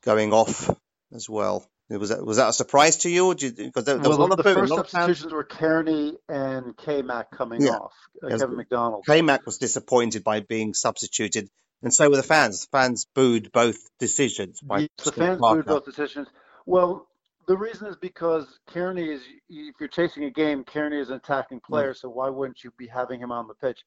going 0.03 0.31
off 0.33 0.69
as 1.13 1.29
well. 1.29 1.67
Was 1.99 2.09
that 2.09 2.25
was 2.25 2.37
that 2.37 2.49
a 2.49 2.53
surprise 2.53 2.97
to 2.97 3.09
you? 3.09 3.33
Did 3.35 3.57
you, 3.57 3.65
because 3.65 3.85
there, 3.85 3.97
there 3.97 4.09
was 4.09 4.17
well, 4.17 4.27
a 4.27 4.29
lot 4.29 4.37
the 4.37 4.49
of 4.49 4.55
first 4.55 4.73
substitutions 4.73 5.33
were 5.33 5.43
Kearney 5.43 6.17
and 6.29 6.75
K-Mac 6.77 7.31
coming 7.31 7.61
Yeah. 7.61 7.71
off, 7.77 7.93
uh, 8.23 8.27
Yes. 8.29 8.39
Kevin 8.41 8.55
McDonald. 8.57 9.05
K-Mac 9.05 9.45
was 9.45 9.57
disappointed 9.57 10.23
by 10.23 10.39
being 10.39 10.73
substituted, 10.73 11.49
and 11.81 11.93
so 11.93 12.09
were 12.09 12.15
the 12.15 12.23
fans. 12.23 12.61
The 12.61 12.77
fans 12.77 13.05
booed 13.13 13.51
both 13.51 13.77
decisions 13.99 14.61
by 14.61 14.79
Yes, 14.81 14.89
the 15.03 15.11
fans 15.11 15.39
Parker. 15.39 15.63
booed 15.63 15.65
both 15.65 15.85
decisions. 15.85 16.27
Well, 16.65 17.07
the 17.47 17.57
reason 17.57 17.87
is 17.87 17.97
because 17.97 18.45
Kearney 18.67 19.09
is, 19.11 19.21
if 19.49 19.75
you're 19.79 19.89
chasing 19.89 20.23
a 20.23 20.31
game, 20.31 20.63
Kearney 20.63 20.99
is 20.99 21.09
an 21.09 21.15
attacking 21.15 21.59
player, 21.59 21.93
so 21.93 22.09
why 22.09 22.29
wouldn't 22.29 22.63
you 22.63 22.71
be 22.77 22.87
having 22.87 23.19
him 23.19 23.31
on 23.31 23.47
the 23.47 23.55
pitch? 23.55 23.79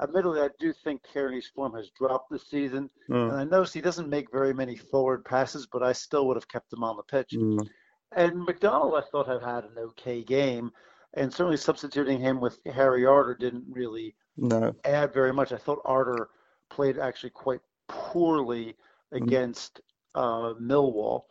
Admittedly, 0.00 0.40
I 0.40 0.48
do 0.58 0.72
think 0.72 1.02
Kearney's 1.12 1.46
form 1.46 1.74
has 1.74 1.90
dropped 1.90 2.30
this 2.30 2.46
season, 2.48 2.90
Mm. 3.08 3.30
and 3.30 3.40
I 3.40 3.44
notice 3.44 3.72
he 3.72 3.80
doesn't 3.80 4.08
make 4.08 4.30
very 4.32 4.52
many 4.52 4.76
forward 4.76 5.24
passes, 5.24 5.66
but 5.66 5.82
I 5.82 5.92
still 5.92 6.26
would 6.26 6.36
have 6.36 6.48
kept 6.48 6.72
him 6.72 6.82
on 6.82 6.96
the 6.96 7.02
pitch. 7.04 7.30
Mm. 7.32 7.68
And 8.12 8.44
McDonald, 8.44 8.94
I 8.94 9.02
thought, 9.02 9.26
had 9.28 9.42
had 9.42 9.64
an 9.64 9.78
okay 9.78 10.22
game, 10.24 10.72
and 11.14 11.32
certainly 11.32 11.56
substituting 11.56 12.18
him 12.20 12.40
with 12.40 12.58
Harry 12.66 13.06
Arter 13.06 13.34
didn't 13.34 13.64
really 13.68 14.16
No. 14.36 14.74
add 14.84 15.12
very 15.14 15.32
much. 15.32 15.52
I 15.52 15.58
thought 15.58 15.80
Arter 15.84 16.28
played 16.70 16.98
actually 16.98 17.30
quite 17.30 17.60
poorly 17.88 18.76
against 19.12 19.80
uh, 20.16 20.54
Millwall. 20.60 21.24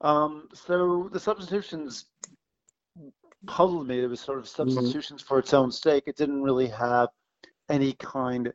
Um, 0.00 0.48
so 0.52 1.08
the 1.12 1.20
substitutions 1.20 2.06
puzzled 3.46 3.86
me. 3.86 4.00
It 4.02 4.06
was 4.08 4.20
sort 4.20 4.38
of 4.38 4.48
substitutions 4.48 5.22
for 5.22 5.38
its 5.38 5.54
own 5.54 5.70
sake. 5.72 6.04
It 6.06 6.16
didn't 6.16 6.42
really 6.42 6.68
have 6.68 7.08
any 7.68 7.92
kind 7.94 8.52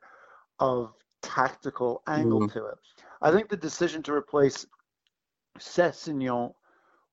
of 0.59 0.93
tactical 1.21 2.01
angle 2.07 2.47
to 2.49 2.65
it. 2.65 2.75
I 3.21 3.31
think 3.31 3.49
the 3.49 3.57
decision 3.57 4.01
to 4.03 4.13
replace 4.13 4.65
Sessegnon 5.57 6.53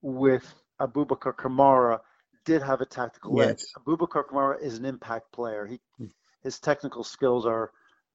with 0.03 0.55
Abubakar 0.81 1.35
Kamara 1.35 2.01
did 2.45 2.63
have 2.63 2.81
a 2.81 2.87
tactical 2.87 3.41
edge. 3.43 3.65
Abubakar 3.79 4.25
Kamara 4.25 4.61
is 4.61 4.79
an 4.79 4.85
impact 4.85 5.33
player. 5.33 5.67
He 5.67 5.81
his 6.43 6.61
technical 6.61 7.03
skills 7.03 7.45
are 7.45 7.73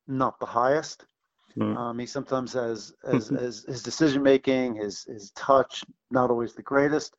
not 0.08 0.40
the 0.40 0.46
highest. 0.46 1.06
Mm. 1.58 1.76
Um, 1.76 2.00
he 2.00 2.06
sometimes 2.06 2.54
has 2.54 2.94
as, 3.04 3.30
as 3.32 3.66
his 3.68 3.84
decision 3.84 4.24
making, 4.24 4.76
his 4.76 5.04
his 5.04 5.32
touch, 5.32 5.84
not 6.10 6.30
always 6.30 6.54
the 6.54 6.62
greatest. 6.62 7.16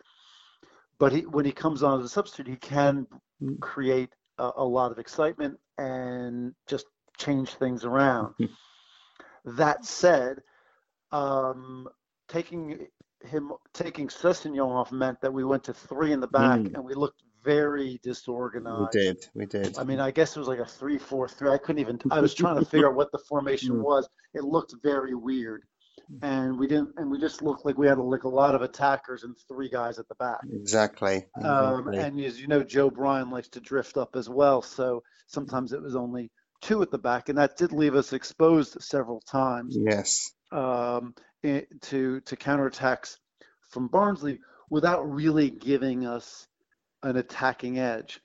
But 0.99 1.13
he 1.13 1.21
when 1.23 1.45
he 1.45 1.53
comes 1.53 1.83
on 1.83 1.99
as 1.99 2.07
a 2.07 2.09
substitute, 2.09 2.49
he 2.49 2.57
can 2.57 3.07
create 3.61 4.11
a, 4.39 4.51
a 4.57 4.65
lot 4.65 4.93
of 4.93 4.99
excitement 4.99 5.59
and 5.79 6.55
just 6.67 6.87
change 7.19 7.51
things 7.55 7.85
around. 7.85 8.35
that 9.45 9.85
said, 9.85 10.41
um, 11.11 11.89
taking 12.29 12.87
him 13.25 13.53
taking 13.73 14.09
Sessegnon 14.09 14.67
off 14.69 14.91
meant 14.93 15.21
that 15.21 15.33
we 15.33 15.45
went 15.45 15.65
to 15.65 15.75
three 15.75 16.13
in 16.13 16.21
the 16.21 16.27
back 16.29 16.59
Mm. 16.61 16.75
and 16.75 16.85
we 16.85 16.95
looked 16.95 17.23
very 17.45 17.99
disorganized. 18.03 18.95
We 18.95 19.01
did. 19.01 19.27
We 19.35 19.47
did. 19.47 19.77
I 19.79 19.85
mean, 19.85 19.99
I 20.01 20.11
guess 20.13 20.37
it 20.37 20.39
was 20.39 20.49
like 20.49 20.61
a 20.61 20.65
three-four-three. 20.65 21.51
I 21.51 21.59
couldn't 21.59 21.81
even. 21.81 22.01
I 22.11 22.21
was 22.21 22.35
trying 22.35 22.57
to 22.59 22.65
figure 22.65 22.89
out 22.89 22.95
what 22.95 23.11
the 23.13 23.19
formation 23.19 23.77
Mm. 23.79 23.83
was. 23.83 24.09
It 24.35 24.45
looked 24.45 24.75
very 24.83 25.15
weird, 25.15 25.65
and 26.23 26.59
we 26.59 26.67
didn't. 26.67 26.91
And 26.97 27.11
we 27.11 27.19
just 27.19 27.43
looked 27.43 27.65
like 27.65 27.79
we 27.79 27.87
had 27.87 27.99
like 27.99 28.25
a 28.25 28.29
lot 28.29 28.55
of 28.55 28.63
attackers 28.63 29.25
and 29.25 29.35
three 29.49 29.69
guys 29.69 29.99
at 29.99 30.09
the 30.09 30.15
back. 30.15 30.41
Exactly. 30.53 31.27
Um, 31.43 31.89
and 31.89 32.21
as 32.21 32.41
you 32.41 32.47
know, 32.49 32.63
Joe 32.63 32.91
Bryan 32.91 33.31
likes 33.31 33.49
to 33.51 33.61
drift 33.61 33.97
up 33.97 34.17
as 34.17 34.29
well. 34.29 34.63
So 34.63 35.03
sometimes 35.27 35.73
it 35.73 35.83
was 35.83 35.97
only 35.97 36.31
two 36.61 36.83
at 36.83 36.91
the 36.91 36.99
back, 36.99 37.29
and 37.29 37.39
that 37.39 37.57
did 37.57 37.73
leave 37.73 37.95
us 37.95 38.13
exposed 38.13 38.81
several 38.81 39.21
times 39.21 39.77
yes. 39.79 40.33
um, 40.51 41.15
to 41.43 42.21
to 42.21 42.37
counterattacks 42.37 43.17
from 43.71 43.89
Barnsley 43.89 44.39
without 44.71 45.11
really 45.13 45.51
giving 45.51 46.07
us 46.07 46.47
an 47.03 47.17
attacking 47.17 47.79
edge. 47.79 48.21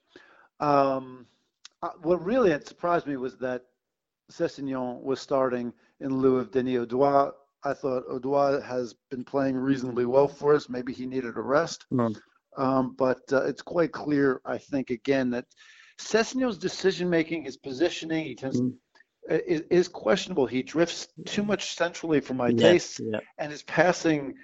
Um, 0.60 1.26
uh, 1.82 1.90
what 2.02 2.24
really 2.24 2.52
had 2.52 2.68
surprised 2.68 3.08
me 3.08 3.18
was 3.18 3.38
that 3.38 3.63
Sessegnon 4.32 5.02
was 5.02 5.20
starting 5.20 5.74
in 6.00 6.18
lieu 6.18 6.38
of 6.38 6.52
Denis 6.52 6.86
Odois. 6.86 7.32
I 7.68 7.74
thought 7.74 8.08
Odois 8.08 8.62
has 8.64 8.96
been 9.12 9.24
playing 9.24 9.56
reasonably 9.58 10.06
well 10.06 10.28
for 10.28 10.56
us. 10.56 10.70
Maybe 10.70 10.94
he 10.94 11.06
needed 11.06 11.36
a 11.38 11.42
rest. 11.42 11.86
Mm. 11.92 12.18
Um, 12.58 12.96
but 12.98 13.22
uh, 13.32 13.44
it's 13.44 13.62
quite 13.62 13.92
clear, 13.92 14.42
I 14.46 14.58
think, 14.58 14.90
again, 14.90 15.32
that 15.32 15.46
Sessegnon's 16.00 16.58
decision 16.58 17.10
making, 17.10 17.44
his 17.44 17.58
positioning, 17.58 18.24
he 18.26 18.36
tends, 18.36 18.62
Mm. 18.62 18.78
is, 19.30 19.62
is 19.70 19.88
questionable. 19.88 20.46
He 20.46 20.64
drifts 20.64 21.08
too 21.26 21.44
much 21.44 21.76
centrally 21.76 22.22
for 22.22 22.34
my 22.34 22.50
Yes, 22.50 22.62
taste, 22.62 23.02
yeah. 23.04 23.20
and 23.38 23.52
his 23.52 23.64
passing 23.64 24.36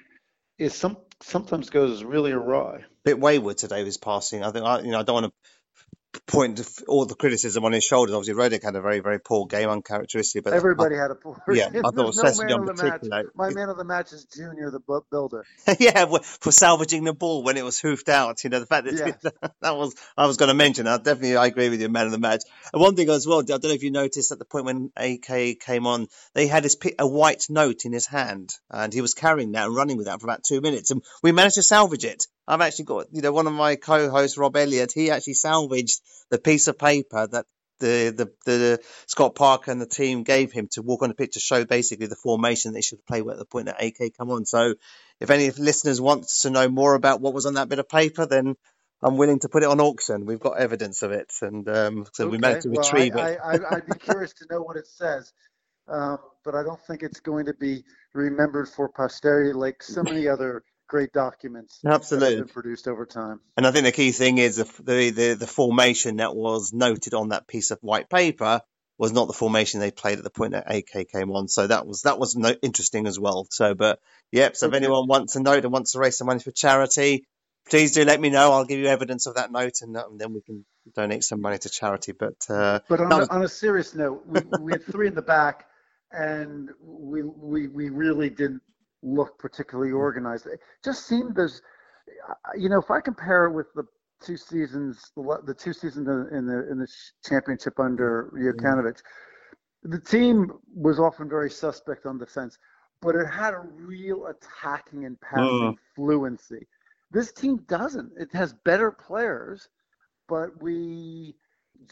is 0.58 0.74
some 0.76 0.98
sometimes 1.22 1.70
goes 1.70 2.04
really 2.04 2.32
awry. 2.32 2.84
Bit 3.06 3.20
wayward 3.20 3.58
today 3.58 3.84
his 3.86 3.98
passing. 3.98 4.44
I 4.44 4.52
think 4.52 4.66
I, 4.66 4.82
you 4.82 4.92
know 4.92 5.00
I 5.00 5.04
don't 5.04 5.22
want 5.22 5.26
to 5.28 5.50
point 6.28 6.62
all 6.88 7.06
the 7.06 7.16
criticism 7.16 7.66
on 7.66 7.72
his 7.72 7.84
shoulders. 7.84 8.16
Obviously, 8.16 8.42
Rodak 8.42 8.64
had 8.64 8.76
a 8.76 8.82
very 8.82 9.00
very 9.00 9.20
poor 9.20 9.46
game, 9.48 9.70
uncharacteristic. 9.70 10.44
But 10.44 10.54
Everybody 10.54 10.96
had 10.96 11.12
a 11.12 11.16
poor. 11.16 11.42
Yeah, 11.52 11.68
I 11.68 11.70
thought 11.82 11.96
no 11.96 12.10
Sessegnon 12.12 12.66
man 12.66 12.66
match. 12.66 12.78
particularly- 12.78 13.30
My 13.36 13.50
man 13.52 13.70
of 13.70 13.78
the 13.78 13.84
match 13.84 14.14
is 14.14 14.26
Junior, 14.26 14.72
the 14.72 14.80
bu- 14.80 15.02
builder. 15.12 15.46
yeah, 15.80 16.06
for 16.40 16.52
salvaging 16.52 17.04
the 17.04 17.14
ball 17.14 17.44
when 17.44 17.58
it 17.58 17.64
was 17.66 17.80
hoofed 17.80 18.10
out. 18.10 18.44
You 18.44 18.50
know, 18.50 18.60
the 18.60 18.66
fact 18.66 18.86
that 18.86 18.94
Yes. 18.94 19.34
that 19.62 19.76
was 19.76 19.96
I 20.18 20.28
was 20.28 20.38
going 20.38 20.50
to 20.50 20.54
mention. 20.56 20.88
I 20.88 20.98
definitely 20.98 21.36
I 21.38 21.48
agree 21.48 21.70
with 21.70 21.82
you, 21.82 21.90
man 21.90 22.06
of 22.06 22.12
the 22.12 22.20
match. 22.20 22.42
And 22.72 22.82
one 22.82 22.96
thing 22.96 23.10
as 23.10 23.26
well, 23.28 23.40
I 23.40 23.44
don't 23.44 23.64
know 23.64 23.70
if 23.72 23.84
you 23.84 23.92
noticed 23.92 24.32
at 24.32 24.40
the 24.40 24.46
point 24.46 24.66
when 24.66 24.92
AK 24.96 25.60
came 25.60 25.88
on, 25.88 26.08
they 26.34 26.48
had 26.48 26.64
his 26.64 26.78
a 27.00 27.08
white 27.08 27.46
note 27.50 27.86
in 27.86 27.94
his 27.94 28.06
hand, 28.06 28.54
and 28.70 28.94
he 28.94 29.02
was 29.02 29.14
carrying 29.14 29.52
that 29.54 29.66
and 29.68 29.76
running 29.76 29.98
with 29.98 30.06
that 30.08 30.20
for 30.22 30.28
about 30.28 30.44
two 30.44 30.62
minutes, 30.62 30.92
and 30.92 31.02
we 31.22 31.32
managed 31.32 31.56
to 31.56 31.64
salvage 31.64 32.06
it. 32.06 32.28
I've 32.48 32.60
actually 32.62 32.86
got 32.86 33.08
you 33.12 33.22
know 33.22 33.32
one 33.32 33.48
of 33.48 33.54
my 33.54 33.76
co-hosts, 33.78 34.38
Rob 34.38 34.56
Elliott. 34.58 34.92
He 34.94 35.10
actually 35.12 35.36
salvaged 35.36 36.02
the 36.30 36.40
piece 36.40 36.68
of 36.68 36.78
paper 36.78 37.28
that. 37.28 37.46
The, 37.80 38.14
the 38.16 38.32
the 38.46 38.80
Scott 39.08 39.36
Parker 39.36 39.70
and 39.70 39.82
the 39.82 39.86
team 39.86 40.24
gave 40.24 40.54
him 40.54 40.70
to 40.72 40.82
walk 40.82 41.02
on 41.02 41.10
the 41.10 41.16
pitch 41.16 41.34
to 41.34 41.42
show 41.42 41.66
basically 41.66 42.08
the 42.08 42.16
formation 42.16 42.72
they 42.72 42.82
should 42.82 43.06
play 43.06 43.22
with 43.22 43.34
at 43.34 43.40
the 43.40 43.46
point 43.46 43.66
that 43.66 43.84
AK 43.84 44.14
come 44.18 44.32
on. 44.32 44.46
So 44.46 44.76
if 45.20 45.30
any 45.30 45.52
listeners 45.52 46.00
wants 46.00 46.44
to 46.44 46.52
know 46.52 46.70
more 46.70 46.96
about 46.96 47.22
what 47.22 47.34
was 47.34 47.46
on 47.46 47.56
that 47.56 47.70
bit 47.70 47.80
of 47.80 47.90
paper, 47.90 48.26
then 48.26 48.56
I'm 49.02 49.18
willing 49.18 49.40
to 49.40 49.50
put 49.50 49.64
it 49.64 49.70
on 49.70 49.82
auction. 49.82 50.26
We've 50.26 50.40
got 50.40 50.60
evidence 50.60 51.04
of 51.04 51.12
it, 51.12 51.34
and 51.42 51.68
um, 51.70 52.06
so 52.14 52.28
we 52.28 52.38
managed 52.38 52.64
to 52.64 52.70
Okay, 52.70 52.78
well, 52.78 52.84
retrieve 52.84 53.16
I, 53.16 53.32
it. 53.32 53.40
I, 53.44 53.54
I, 53.54 53.76
I'd 53.76 53.86
be 53.86 53.96
curious 53.96 54.34
to 54.36 54.48
know 54.52 54.62
what 54.62 54.78
it 54.78 54.88
says, 54.88 55.34
um, 55.88 56.20
but 56.46 56.56
I 56.56 56.64
don't 56.64 56.82
think 56.88 57.04
it's 57.04 57.20
going 57.22 57.46
to 57.48 57.54
be 57.54 57.84
remembered 58.14 58.70
for 58.70 58.90
posterity 58.90 59.54
like 59.54 59.84
so 59.84 60.04
many 60.04 60.28
other 60.28 60.64
great 60.94 61.12
documents 61.12 61.80
Absolutely. 61.84 62.36
been 62.36 62.48
produced 62.48 62.88
over 62.88 63.04
time. 63.04 63.40
And 63.58 63.66
I 63.66 63.72
think 63.72 63.86
the 63.86 63.92
key 63.92 64.12
thing 64.12 64.38
is 64.38 64.58
the, 64.58 64.66
the 65.12 65.34
the 65.34 65.48
formation 65.48 66.18
that 66.18 66.36
was 66.36 66.72
noted 66.72 67.16
on 67.16 67.30
that 67.30 67.48
piece 67.48 67.72
of 67.72 67.80
white 67.82 68.12
paper 68.12 68.62
was 69.00 69.12
not 69.12 69.26
the 69.26 69.34
formation 69.34 69.80
they 69.80 69.90
played 69.90 70.20
at 70.20 70.24
the 70.24 70.30
point 70.30 70.52
that 70.52 70.72
AK 70.72 71.10
came 71.12 71.32
on. 71.32 71.48
So 71.48 71.66
that 71.66 71.88
was 71.88 72.04
that 72.04 72.20
was 72.20 72.36
no, 72.36 72.54
interesting 72.62 73.08
as 73.08 73.20
well. 73.20 73.48
So, 73.50 73.74
but 73.74 74.00
yep. 74.32 74.56
So 74.56 74.68
if 74.68 74.74
anyone 74.76 75.08
wants 75.08 75.36
a 75.36 75.42
note 75.42 75.64
and 75.64 75.74
wants 75.74 75.94
to 75.94 76.00
raise 76.00 76.16
some 76.16 76.28
money 76.28 76.42
for 76.42 76.52
charity, 76.52 77.26
please 77.68 77.94
do 77.94 78.06
let 78.06 78.22
me 78.22 78.30
know. 78.30 78.52
I'll 78.52 78.66
give 78.66 78.80
you 78.80 78.86
evidence 78.86 79.26
of 79.26 79.36
that 79.36 79.52
note, 79.52 79.82
and, 79.82 79.98
and 79.98 80.20
then 80.20 80.32
we 80.32 80.42
can 80.42 80.64
donate 80.96 81.24
some 81.24 81.42
money 81.42 81.58
to 81.58 81.70
charity. 81.70 82.12
But 82.12 82.36
uh, 82.50 82.82
But 82.88 83.02
on, 83.02 83.10
that 83.10 83.16
a, 83.16 83.20
was- 83.22 83.30
on 83.30 83.44
a 83.44 83.50
serious 83.50 83.96
note, 83.96 84.24
we, 84.28 84.42
we 84.60 84.72
had 84.74 84.84
three 84.86 85.08
in 85.08 85.16
the 85.16 85.24
back, 85.24 85.66
and 86.12 86.70
we, 86.80 87.24
we 87.24 87.68
we 87.68 87.90
really 87.90 88.30
didn't 88.30 88.62
look 89.04 89.38
particularly 89.38 89.92
organized. 89.92 90.48
It 90.48 90.60
just 90.84 91.08
seemed 91.08 91.36
there's, 91.36 91.62
you 92.58 92.70
know, 92.70 92.80
if 92.80 92.90
I 92.90 93.02
compare 93.02 93.46
it 93.46 93.54
with 93.54 93.68
the 93.76 93.84
two 94.24 94.38
seasons, 94.38 95.12
the 95.16 95.56
two 95.58 95.74
seasons 95.74 96.08
in 96.08 96.48
the 96.48 96.72
in 96.72 96.80
the 96.80 96.88
championship 97.24 97.80
under 97.80 98.32
Jokanovic, 98.36 99.02
the 99.84 100.00
team 100.00 100.52
was 100.74 101.00
often 101.00 101.28
very 101.30 101.50
suspect 101.50 102.06
on 102.06 102.18
defense, 102.18 102.58
but 103.02 103.16
it 103.16 103.28
had 103.28 103.54
a 103.54 103.60
real 103.60 104.28
attacking 104.28 105.06
and 105.06 105.20
passing 105.20 105.46
mm. 105.46 105.76
fluency. 105.96 106.66
This 107.12 107.32
team 107.32 107.58
doesn't. 107.68 108.12
It 108.18 108.30
has 108.34 108.54
better 108.66 108.92
players, 108.92 109.68
but 110.28 110.50
we 110.62 111.36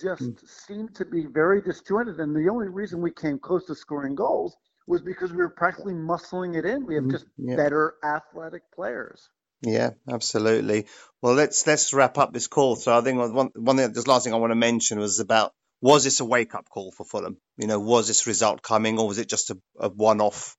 just 0.02 0.24
mm. 0.24 0.50
seem 0.50 0.88
to 0.90 1.06
be 1.06 1.26
very 1.26 1.62
disjointed. 1.62 2.20
And 2.20 2.36
the 2.36 2.50
only 2.50 2.70
reason 2.70 3.02
we 3.02 3.12
came 3.12 3.38
close 3.38 3.66
to 3.66 3.76
scoring 3.76 4.16
goals 4.16 4.56
was 4.92 5.02
because 5.02 5.32
we 5.32 5.38
were 5.38 5.50
practically 5.50 5.94
muscling 5.94 6.58
it 6.58 6.66
in. 6.66 6.86
We 6.86 6.96
have 6.96 7.06
mm, 7.06 7.12
just 7.12 7.26
yeah. 7.38 7.56
better 7.56 7.96
athletic 8.04 8.64
players. 8.76 9.30
Yeah, 9.62 9.92
absolutely. 10.10 10.88
Well, 11.22 11.34
let's 11.34 11.66
let's 11.66 11.94
wrap 11.94 12.18
up 12.18 12.34
this 12.34 12.48
call. 12.48 12.76
So 12.76 12.96
I 12.96 13.02
think 13.02 13.18
one 13.18 13.52
one 13.56 13.78
thing, 13.78 13.94
the 13.94 14.04
last 14.06 14.26
thing 14.26 14.34
I 14.34 14.38
want 14.38 14.52
to 14.52 14.56
mention 14.56 15.00
was 15.00 15.20
about 15.20 15.54
was 15.82 16.04
this 16.04 16.20
a 16.20 16.26
wake 16.26 16.56
up 16.56 16.68
call 16.70 16.92
for 16.92 17.06
Fulham? 17.06 17.38
You 17.58 17.68
know, 17.68 17.80
was 17.80 18.08
this 18.08 18.28
result 18.28 18.62
coming, 18.62 19.00
or 19.00 19.08
was 19.08 19.18
it 19.18 19.30
just 19.30 19.52
a, 19.52 19.58
a 19.80 19.88
one 19.88 20.20
off 20.20 20.58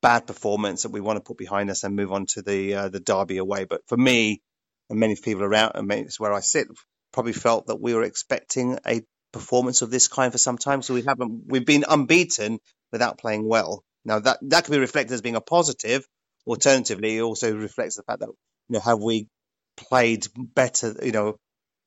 bad 0.00 0.26
performance 0.26 0.84
that 0.84 0.92
we 0.92 1.00
want 1.00 1.18
to 1.18 1.20
put 1.28 1.36
behind 1.36 1.68
us 1.70 1.84
and 1.84 1.94
move 1.94 2.12
on 2.12 2.26
to 2.26 2.42
the 2.42 2.74
uh, 2.74 2.88
the 2.88 3.00
derby 3.00 3.36
away? 3.36 3.64
But 3.64 3.82
for 3.88 3.98
me, 3.98 4.40
and 4.88 4.98
many 4.98 5.16
people 5.16 5.42
around, 5.42 5.72
and 5.74 5.92
it's 5.92 6.18
where 6.18 6.32
I 6.32 6.40
sit, 6.40 6.68
probably 7.12 7.34
felt 7.34 7.66
that 7.66 7.80
we 7.80 7.92
were 7.92 8.04
expecting 8.04 8.78
a 8.86 9.02
performance 9.32 9.82
of 9.82 9.90
this 9.90 10.08
kind 10.08 10.32
for 10.32 10.38
some 10.38 10.56
time. 10.56 10.80
So 10.80 10.94
we 10.94 11.04
haven't 11.06 11.42
we've 11.46 11.66
been 11.66 11.84
unbeaten 11.86 12.58
without 12.92 13.18
playing 13.18 13.48
well. 13.48 13.84
Now 14.04 14.20
that 14.20 14.38
that 14.42 14.64
could 14.64 14.72
be 14.72 14.78
reflected 14.78 15.14
as 15.14 15.22
being 15.22 15.36
a 15.36 15.40
positive, 15.40 16.06
Alternatively, 16.46 17.16
it 17.16 17.22
also 17.22 17.52
reflects 17.54 17.96
the 17.96 18.04
fact 18.04 18.20
that 18.20 18.28
you 18.28 18.74
know 18.74 18.80
have 18.80 19.00
we 19.00 19.28
played 19.76 20.26
better, 20.36 20.94
you 21.02 21.10
know, 21.10 21.36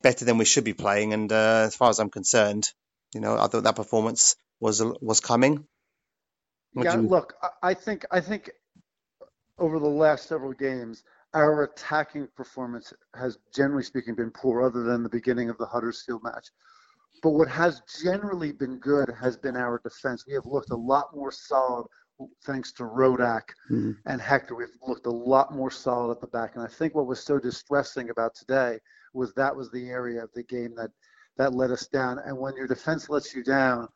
better 0.02 0.26
than 0.26 0.38
we 0.38 0.44
should 0.44 0.66
be 0.66 0.74
playing. 0.74 1.14
And 1.14 1.32
uh, 1.32 1.64
as 1.68 1.76
far 1.76 1.90
as 1.90 2.00
I'm 2.00 2.10
concerned, 2.10 2.70
you 3.14 3.22
know, 3.22 3.38
I 3.40 3.48
thought 3.48 3.64
that 3.64 3.78
performance 3.78 4.36
was 4.60 4.84
was 5.02 5.22
coming. 5.22 5.66
What 6.74 6.84
yeah, 6.84 6.96
you... 6.96 7.08
look, 7.08 7.36
I 7.64 7.74
think 7.74 8.06
I 8.12 8.20
think 8.20 8.52
over 9.58 9.80
the 9.80 9.88
last 9.88 10.28
several 10.28 10.52
games, 10.52 11.04
our 11.34 11.64
attacking 11.64 12.28
performance 12.36 12.92
has 13.16 13.38
generally 13.56 13.84
speaking 13.84 14.16
been 14.16 14.32
poor, 14.32 14.62
other 14.62 14.84
than 14.84 15.04
the 15.04 15.10
beginning 15.10 15.50
of 15.50 15.58
the 15.58 15.68
Huddersfield 15.68 16.22
match. 16.22 16.50
But 17.22 17.32
what 17.32 17.50
has 17.50 17.82
generally 18.02 18.52
been 18.52 18.80
good 18.80 19.10
has 19.20 19.36
been 19.36 19.58
our 19.58 19.82
defense. 19.84 20.26
We 20.26 20.34
have 20.34 20.46
looked 20.46 20.72
a 20.72 20.76
lot 20.76 21.14
more 21.14 21.32
solid 21.32 21.86
thanks 22.46 22.72
to 22.74 22.84
Rodak 22.84 23.44
mm-hmm. 23.72 23.92
and 24.06 24.22
Hector, 24.22 24.56
we've 24.56 24.68
looked 24.86 25.06
a 25.06 25.12
lot 25.12 25.54
more 25.54 25.72
solid 25.72 26.12
at 26.12 26.22
the 26.22 26.28
back. 26.28 26.56
And 26.56 26.64
I 26.64 26.68
think 26.68 26.96
what 26.96 27.08
was 27.08 27.24
so 27.24 27.40
distressing 27.40 28.10
about 28.10 28.36
today 28.36 28.80
was 29.14 29.34
that 29.34 29.56
was 29.56 29.72
the 29.72 29.90
area 29.90 30.24
of 30.24 30.30
the 30.34 30.44
game 30.44 30.76
that 30.76 30.92
that 31.38 31.56
let 31.56 31.72
us 31.72 31.88
down. 31.88 32.20
And 32.26 32.38
when 32.38 32.56
your 32.56 32.68
defense 32.68 33.10
lets 33.10 33.34
you 33.34 33.44
down, 33.44 33.88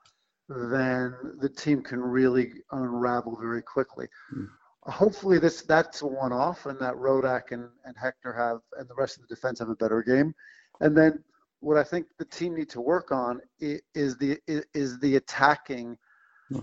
then 0.48 1.14
the 1.40 1.50
team 1.50 1.82
can 1.82 2.00
really 2.00 2.54
unravel 2.72 3.38
very 3.40 3.62
quickly. 3.62 4.08
Mm-hmm. 4.34 4.46
Hopefully, 4.92 5.40
this 5.40 5.62
that's 5.62 6.02
a 6.02 6.08
one-off, 6.08 6.66
and 6.66 6.80
that 6.80 6.96
Rodak 6.96 7.52
and, 7.52 7.70
and 7.86 7.96
Hector 8.02 8.34
have, 8.34 8.60
and 8.78 8.90
the 8.90 8.96
rest 8.96 9.18
of 9.18 9.28
the 9.28 9.34
defense 9.34 9.60
have 9.60 9.70
a 9.70 9.76
better 9.76 10.02
game. 10.02 10.34
And 10.82 10.96
then 10.96 11.24
what 11.64 11.78
I 11.78 11.84
think 11.84 12.08
the 12.20 12.26
team 12.26 12.56
need 12.56 12.70
to 12.72 12.82
work 12.82 13.12
on 13.12 13.42
is 13.60 14.18
the 14.18 14.38
is 14.48 15.00
the 15.00 15.16
attacking 15.16 15.98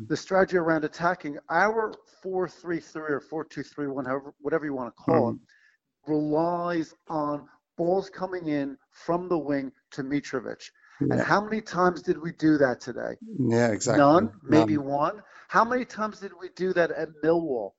the 0.09 0.17
strategy 0.17 0.57
around 0.57 0.85
attacking 0.85 1.39
our 1.49 1.93
4-3-3 2.25 2.97
or 2.97 3.45
4-2-3-1, 3.45 4.07
however, 4.07 4.35
whatever 4.41 4.65
you 4.65 4.75
want 4.75 4.95
to 4.95 5.03
call 5.03 5.33
mm-hmm. 5.33 5.37
it, 5.37 6.11
relies 6.11 6.95
on 7.09 7.49
balls 7.77 8.11
coming 8.11 8.49
in 8.49 8.77
from 8.93 9.29
the 9.29 9.39
wing 9.39 9.73
to 9.93 10.03
Mitrovic. 10.03 10.63
Yeah. 11.01 11.15
And 11.15 11.21
how 11.21 11.43
many 11.43 11.61
times 11.61 12.03
did 12.03 12.21
we 12.21 12.33
do 12.33 12.59
that 12.59 12.81
today? 12.81 13.17
Yeah, 13.39 13.69
exactly. 13.69 14.05
None, 14.05 14.33
maybe 14.43 14.77
None. 14.77 14.85
one. 14.85 15.23
How 15.49 15.65
many 15.65 15.85
times 15.85 16.21
did 16.21 16.33
we 16.39 16.51
do 16.55 16.73
that 16.75 16.91
at 16.91 17.09
Millwall? 17.25 17.71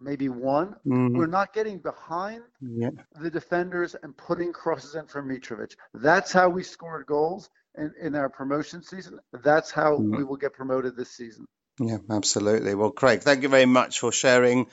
Maybe 0.00 0.28
one. 0.28 0.74
Mm-hmm. 0.86 1.16
We're 1.16 1.26
not 1.26 1.54
getting 1.54 1.78
behind 1.78 2.42
yeah. 2.60 2.90
the 3.20 3.30
defenders 3.30 3.94
and 4.02 4.16
putting 4.16 4.52
crosses 4.52 4.94
in 4.94 5.06
for 5.06 5.22
Mitrovic. 5.22 5.74
That's 5.94 6.32
how 6.32 6.48
we 6.48 6.62
scored 6.62 7.06
goals 7.06 7.48
in, 7.76 7.92
in 8.00 8.14
our 8.14 8.28
promotion 8.28 8.82
season. 8.82 9.18
That's 9.32 9.70
how 9.70 9.92
mm-hmm. 9.92 10.16
we 10.16 10.24
will 10.24 10.36
get 10.36 10.52
promoted 10.52 10.96
this 10.96 11.10
season. 11.10 11.46
Yeah, 11.80 11.98
absolutely. 12.10 12.74
Well, 12.74 12.90
Craig, 12.90 13.22
thank 13.22 13.42
you 13.42 13.48
very 13.48 13.66
much 13.66 14.00
for 14.00 14.12
sharing 14.12 14.66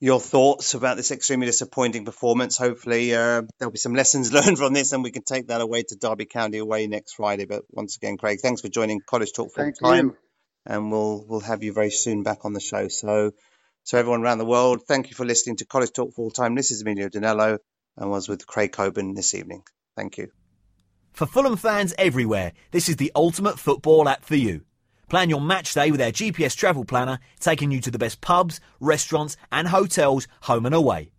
your 0.00 0.18
thoughts 0.18 0.74
about 0.74 0.96
this 0.96 1.10
extremely 1.10 1.46
disappointing 1.46 2.04
performance. 2.04 2.56
Hopefully, 2.56 3.14
uh, 3.14 3.42
there'll 3.58 3.72
be 3.72 3.78
some 3.78 3.94
lessons 3.94 4.32
learned 4.32 4.58
from 4.58 4.72
this, 4.72 4.92
and 4.92 5.02
we 5.02 5.10
can 5.10 5.22
take 5.22 5.48
that 5.48 5.60
away 5.60 5.82
to 5.82 5.96
Derby 5.96 6.24
County 6.24 6.58
away 6.58 6.86
next 6.86 7.14
Friday. 7.14 7.44
But 7.44 7.64
once 7.70 7.96
again, 7.96 8.16
Craig, 8.16 8.38
thanks 8.40 8.62
for 8.62 8.68
joining 8.68 9.00
Cottage 9.00 9.32
Talk 9.32 9.52
for 9.52 9.62
Thank 9.62 9.78
time, 9.78 10.06
you. 10.06 10.16
and 10.66 10.90
we'll 10.90 11.24
we'll 11.28 11.40
have 11.40 11.62
you 11.62 11.72
very 11.72 11.90
soon 11.90 12.22
back 12.22 12.44
on 12.44 12.54
the 12.54 12.60
show. 12.60 12.88
So, 12.88 13.32
so 13.84 13.98
everyone 13.98 14.22
around 14.22 14.38
the 14.38 14.44
world, 14.44 14.82
thank 14.86 15.08
you 15.08 15.14
for 15.14 15.24
listening 15.24 15.56
to 15.56 15.64
Cottage 15.64 15.92
Talk 15.92 16.14
full 16.14 16.30
time. 16.30 16.54
This 16.54 16.70
is 16.70 16.82
Emilio 16.82 17.08
Danello, 17.08 17.58
and 17.96 18.10
was 18.10 18.28
with 18.28 18.46
Craig 18.46 18.72
Coburn 18.72 19.14
this 19.14 19.34
evening. 19.34 19.62
Thank 19.96 20.18
you. 20.18 20.28
For 21.12 21.26
Fulham 21.26 21.56
fans 21.56 21.94
everywhere, 21.98 22.52
this 22.70 22.88
is 22.88 22.96
the 22.96 23.12
ultimate 23.14 23.58
football 23.58 24.08
app 24.08 24.24
for 24.24 24.36
you. 24.36 24.62
Plan 25.08 25.28
your 25.28 25.40
match 25.40 25.74
day 25.74 25.90
with 25.90 26.00
our 26.00 26.12
GPS 26.12 26.56
travel 26.56 26.84
planner, 26.84 27.18
taking 27.40 27.72
you 27.72 27.80
to 27.80 27.90
the 27.90 27.98
best 27.98 28.20
pubs, 28.20 28.60
restaurants, 28.78 29.36
and 29.50 29.66
hotels 29.68 30.28
home 30.42 30.66
and 30.66 30.74
away. 30.74 31.10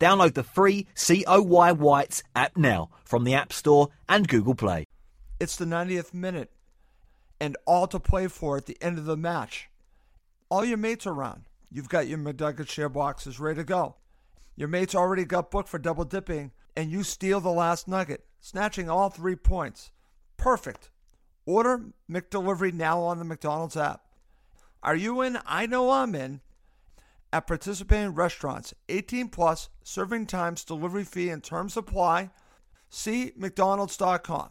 Download 0.00 0.32
the 0.32 0.42
free 0.42 0.86
COY 0.96 1.74
Whites 1.74 2.22
app 2.34 2.56
now 2.56 2.90
from 3.04 3.24
the 3.24 3.34
App 3.34 3.52
Store 3.52 3.88
and 4.08 4.26
Google 4.26 4.54
Play. 4.54 4.86
It's 5.38 5.56
the 5.56 5.66
90th 5.66 6.14
minute, 6.14 6.50
and 7.38 7.56
all 7.66 7.86
to 7.88 8.00
play 8.00 8.28
for 8.28 8.56
at 8.56 8.66
the 8.66 8.78
end 8.80 8.98
of 8.98 9.04
the 9.04 9.16
match. 9.16 9.68
All 10.48 10.64
your 10.64 10.78
mates 10.78 11.06
are 11.06 11.12
around. 11.12 11.42
You've 11.74 11.88
got 11.88 12.06
your 12.06 12.18
McNugget 12.18 12.68
share 12.68 12.88
boxes 12.88 13.40
ready 13.40 13.56
to 13.56 13.64
go. 13.64 13.96
Your 14.54 14.68
mates 14.68 14.94
already 14.94 15.24
got 15.24 15.50
booked 15.50 15.68
for 15.68 15.80
double 15.80 16.04
dipping, 16.04 16.52
and 16.76 16.88
you 16.88 17.02
steal 17.02 17.40
the 17.40 17.50
last 17.50 17.88
nugget, 17.88 18.24
snatching 18.38 18.88
all 18.88 19.10
three 19.10 19.34
points. 19.34 19.90
Perfect. 20.36 20.92
Order 21.46 21.86
McDelivery 22.08 22.72
now 22.72 23.00
on 23.00 23.18
the 23.18 23.24
McDonald's 23.24 23.76
app. 23.76 24.02
Are 24.84 24.94
you 24.94 25.20
in? 25.20 25.36
I 25.46 25.66
know 25.66 25.90
I'm 25.90 26.14
in. 26.14 26.42
At 27.32 27.48
participating 27.48 28.14
restaurants, 28.14 28.72
18 28.88 29.28
plus, 29.30 29.68
serving 29.82 30.26
times, 30.26 30.62
delivery 30.62 31.02
fee, 31.02 31.30
and 31.30 31.42
terms 31.42 31.76
apply. 31.76 32.30
See 32.88 33.32
McDonald's.com. 33.36 34.50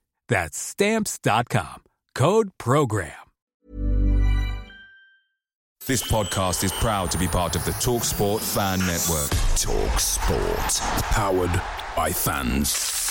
That's 0.31 0.57
stamps.com. 0.57 1.83
Code 2.15 2.51
program. 2.57 3.11
This 5.85 6.09
podcast 6.09 6.63
is 6.63 6.71
proud 6.71 7.11
to 7.11 7.17
be 7.17 7.27
part 7.27 7.57
of 7.57 7.65
the 7.65 7.71
TalkSport 7.71 8.39
Fan 8.39 8.79
Network. 8.79 9.29
TalkSport, 9.57 10.79
powered 11.11 11.61
by 11.97 12.13
fans. 12.13 13.10